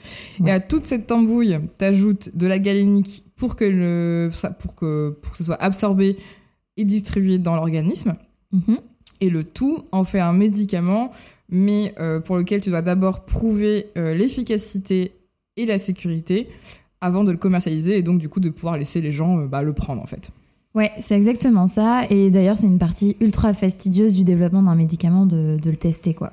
Et 0.44 0.50
à 0.50 0.58
toute 0.58 0.84
cette 0.84 1.06
tambouille, 1.06 1.56
t'ajoutes 1.78 2.36
de 2.36 2.48
la 2.48 2.58
galénique 2.58 3.22
pour 3.36 3.54
que, 3.54 3.64
le, 3.64 4.28
pour 4.58 4.74
que, 4.74 5.16
pour 5.22 5.30
que 5.30 5.38
ce 5.38 5.44
soit 5.44 5.62
absorbé 5.62 6.16
et 6.76 6.84
distribué 6.84 7.38
dans 7.38 7.54
l'organisme. 7.54 8.16
Mhm. 8.50 8.78
Et 9.20 9.30
le 9.30 9.44
tout 9.44 9.84
en 9.92 10.02
fait 10.02 10.18
un 10.18 10.32
médicament 10.32 11.12
mais 11.48 11.94
euh, 12.00 12.18
pour 12.18 12.36
lequel 12.36 12.60
tu 12.60 12.70
dois 12.70 12.82
d'abord 12.82 13.24
prouver 13.24 13.86
euh, 13.96 14.14
l'efficacité 14.14 15.12
et 15.56 15.64
la 15.64 15.78
sécurité 15.78 16.48
avant 17.00 17.24
de 17.24 17.30
le 17.30 17.36
commercialiser 17.36 17.98
et 17.98 18.02
donc 18.02 18.18
du 18.18 18.28
coup 18.28 18.40
de 18.40 18.50
pouvoir 18.50 18.76
laisser 18.76 19.00
les 19.00 19.10
gens 19.10 19.38
euh, 19.38 19.46
bah, 19.46 19.62
le 19.62 19.72
prendre 19.72 20.02
en 20.02 20.06
fait. 20.06 20.30
Ouais, 20.74 20.92
c'est 21.00 21.16
exactement 21.16 21.66
ça. 21.66 22.02
Et 22.10 22.30
d'ailleurs, 22.30 22.56
c'est 22.56 22.66
une 22.66 22.78
partie 22.78 23.16
ultra 23.20 23.54
fastidieuse 23.54 24.14
du 24.14 24.22
développement 24.22 24.62
d'un 24.62 24.74
médicament 24.74 25.26
de, 25.26 25.58
le 25.64 25.76
tester, 25.76 26.14
quoi. 26.14 26.30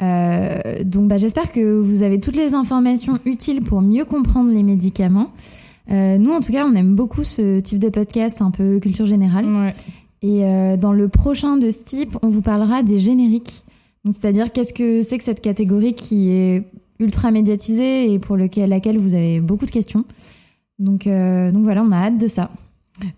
donc, 0.00 1.08
bah, 1.08 1.18
j'espère 1.18 1.52
que 1.52 1.78
vous 1.78 2.02
avez 2.02 2.20
toutes 2.20 2.36
les 2.36 2.54
informations 2.54 3.18
utiles 3.26 3.60
pour 3.60 3.82
mieux 3.82 4.04
comprendre 4.04 4.50
les 4.50 4.62
médicaments. 4.62 5.32
nous, 5.90 6.30
en 6.30 6.40
tout 6.40 6.52
cas, 6.52 6.64
on 6.64 6.74
aime 6.74 6.94
beaucoup 6.94 7.24
ce 7.24 7.60
type 7.60 7.80
de 7.80 7.90
podcast 7.90 8.40
un 8.40 8.50
peu 8.50 8.78
culture 8.78 9.04
générale. 9.06 9.44
Ouais. 9.44 9.74
Et 10.22 10.76
dans 10.78 10.92
le 10.92 11.08
prochain 11.08 11.58
de 11.58 11.70
ce 11.70 11.82
type, 11.82 12.16
on 12.22 12.28
vous 12.28 12.42
parlera 12.42 12.82
des 12.82 12.98
génériques. 12.98 13.64
C'est-à-dire, 14.04 14.52
qu'est-ce 14.52 14.72
que 14.72 15.02
c'est 15.02 15.18
que 15.18 15.24
cette 15.24 15.42
catégorie 15.42 15.94
qui 15.94 16.30
est 16.30 16.64
ultra 17.00 17.30
médiatisée 17.32 18.12
et 18.12 18.18
pour 18.18 18.36
lequel, 18.36 18.70
laquelle 18.70 18.98
vous 18.98 19.14
avez 19.14 19.40
beaucoup 19.40 19.66
de 19.66 19.70
questions 19.70 20.04
donc, 20.80 21.06
euh, 21.06 21.52
donc 21.52 21.62
voilà, 21.62 21.82
on 21.82 21.92
a 21.92 21.96
hâte 21.96 22.18
de 22.18 22.26
ça. 22.26 22.50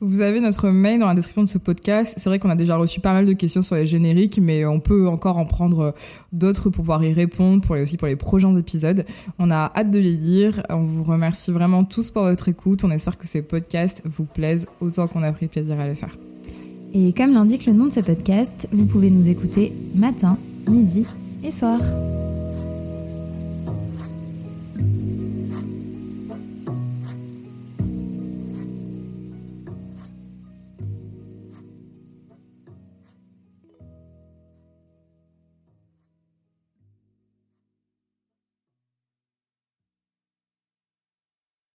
Vous 0.00 0.20
avez 0.20 0.40
notre 0.40 0.68
mail 0.70 1.00
dans 1.00 1.06
la 1.06 1.14
description 1.14 1.42
de 1.42 1.48
ce 1.48 1.58
podcast. 1.58 2.14
C'est 2.16 2.28
vrai 2.28 2.38
qu'on 2.38 2.50
a 2.50 2.56
déjà 2.56 2.76
reçu 2.76 3.00
pas 3.00 3.12
mal 3.12 3.26
de 3.26 3.32
questions 3.32 3.62
sur 3.62 3.74
les 3.74 3.86
génériques, 3.86 4.38
mais 4.40 4.64
on 4.64 4.78
peut 4.78 5.08
encore 5.08 5.38
en 5.38 5.46
prendre 5.46 5.94
d'autres 6.32 6.70
pour 6.70 6.82
pouvoir 6.82 7.02
y 7.02 7.12
répondre, 7.12 7.62
pour 7.62 7.74
les, 7.74 7.82
aussi 7.82 7.96
pour 7.96 8.06
les 8.06 8.16
prochains 8.16 8.56
épisodes. 8.56 9.04
On 9.38 9.50
a 9.50 9.72
hâte 9.74 9.90
de 9.90 9.98
les 9.98 10.16
lire. 10.16 10.62
On 10.70 10.84
vous 10.84 11.02
remercie 11.02 11.50
vraiment 11.50 11.84
tous 11.84 12.10
pour 12.10 12.22
votre 12.22 12.48
écoute. 12.48 12.84
On 12.84 12.90
espère 12.90 13.18
que 13.18 13.26
ces 13.26 13.42
podcasts 13.42 14.02
vous 14.04 14.24
plaisent 14.24 14.66
autant 14.80 15.08
qu'on 15.08 15.22
a 15.22 15.32
pris 15.32 15.48
plaisir 15.48 15.80
à 15.80 15.88
les 15.88 15.96
faire. 15.96 16.16
Et 16.94 17.12
comme 17.12 17.32
l'indique 17.32 17.66
le 17.66 17.72
nom 17.72 17.86
de 17.86 17.92
ce 17.92 18.00
podcast, 18.00 18.68
vous 18.72 18.86
pouvez 18.86 19.10
nous 19.10 19.28
écouter 19.28 19.72
matin, 19.96 20.36
midi 20.68 21.06
et 21.42 21.50
soir. 21.50 21.80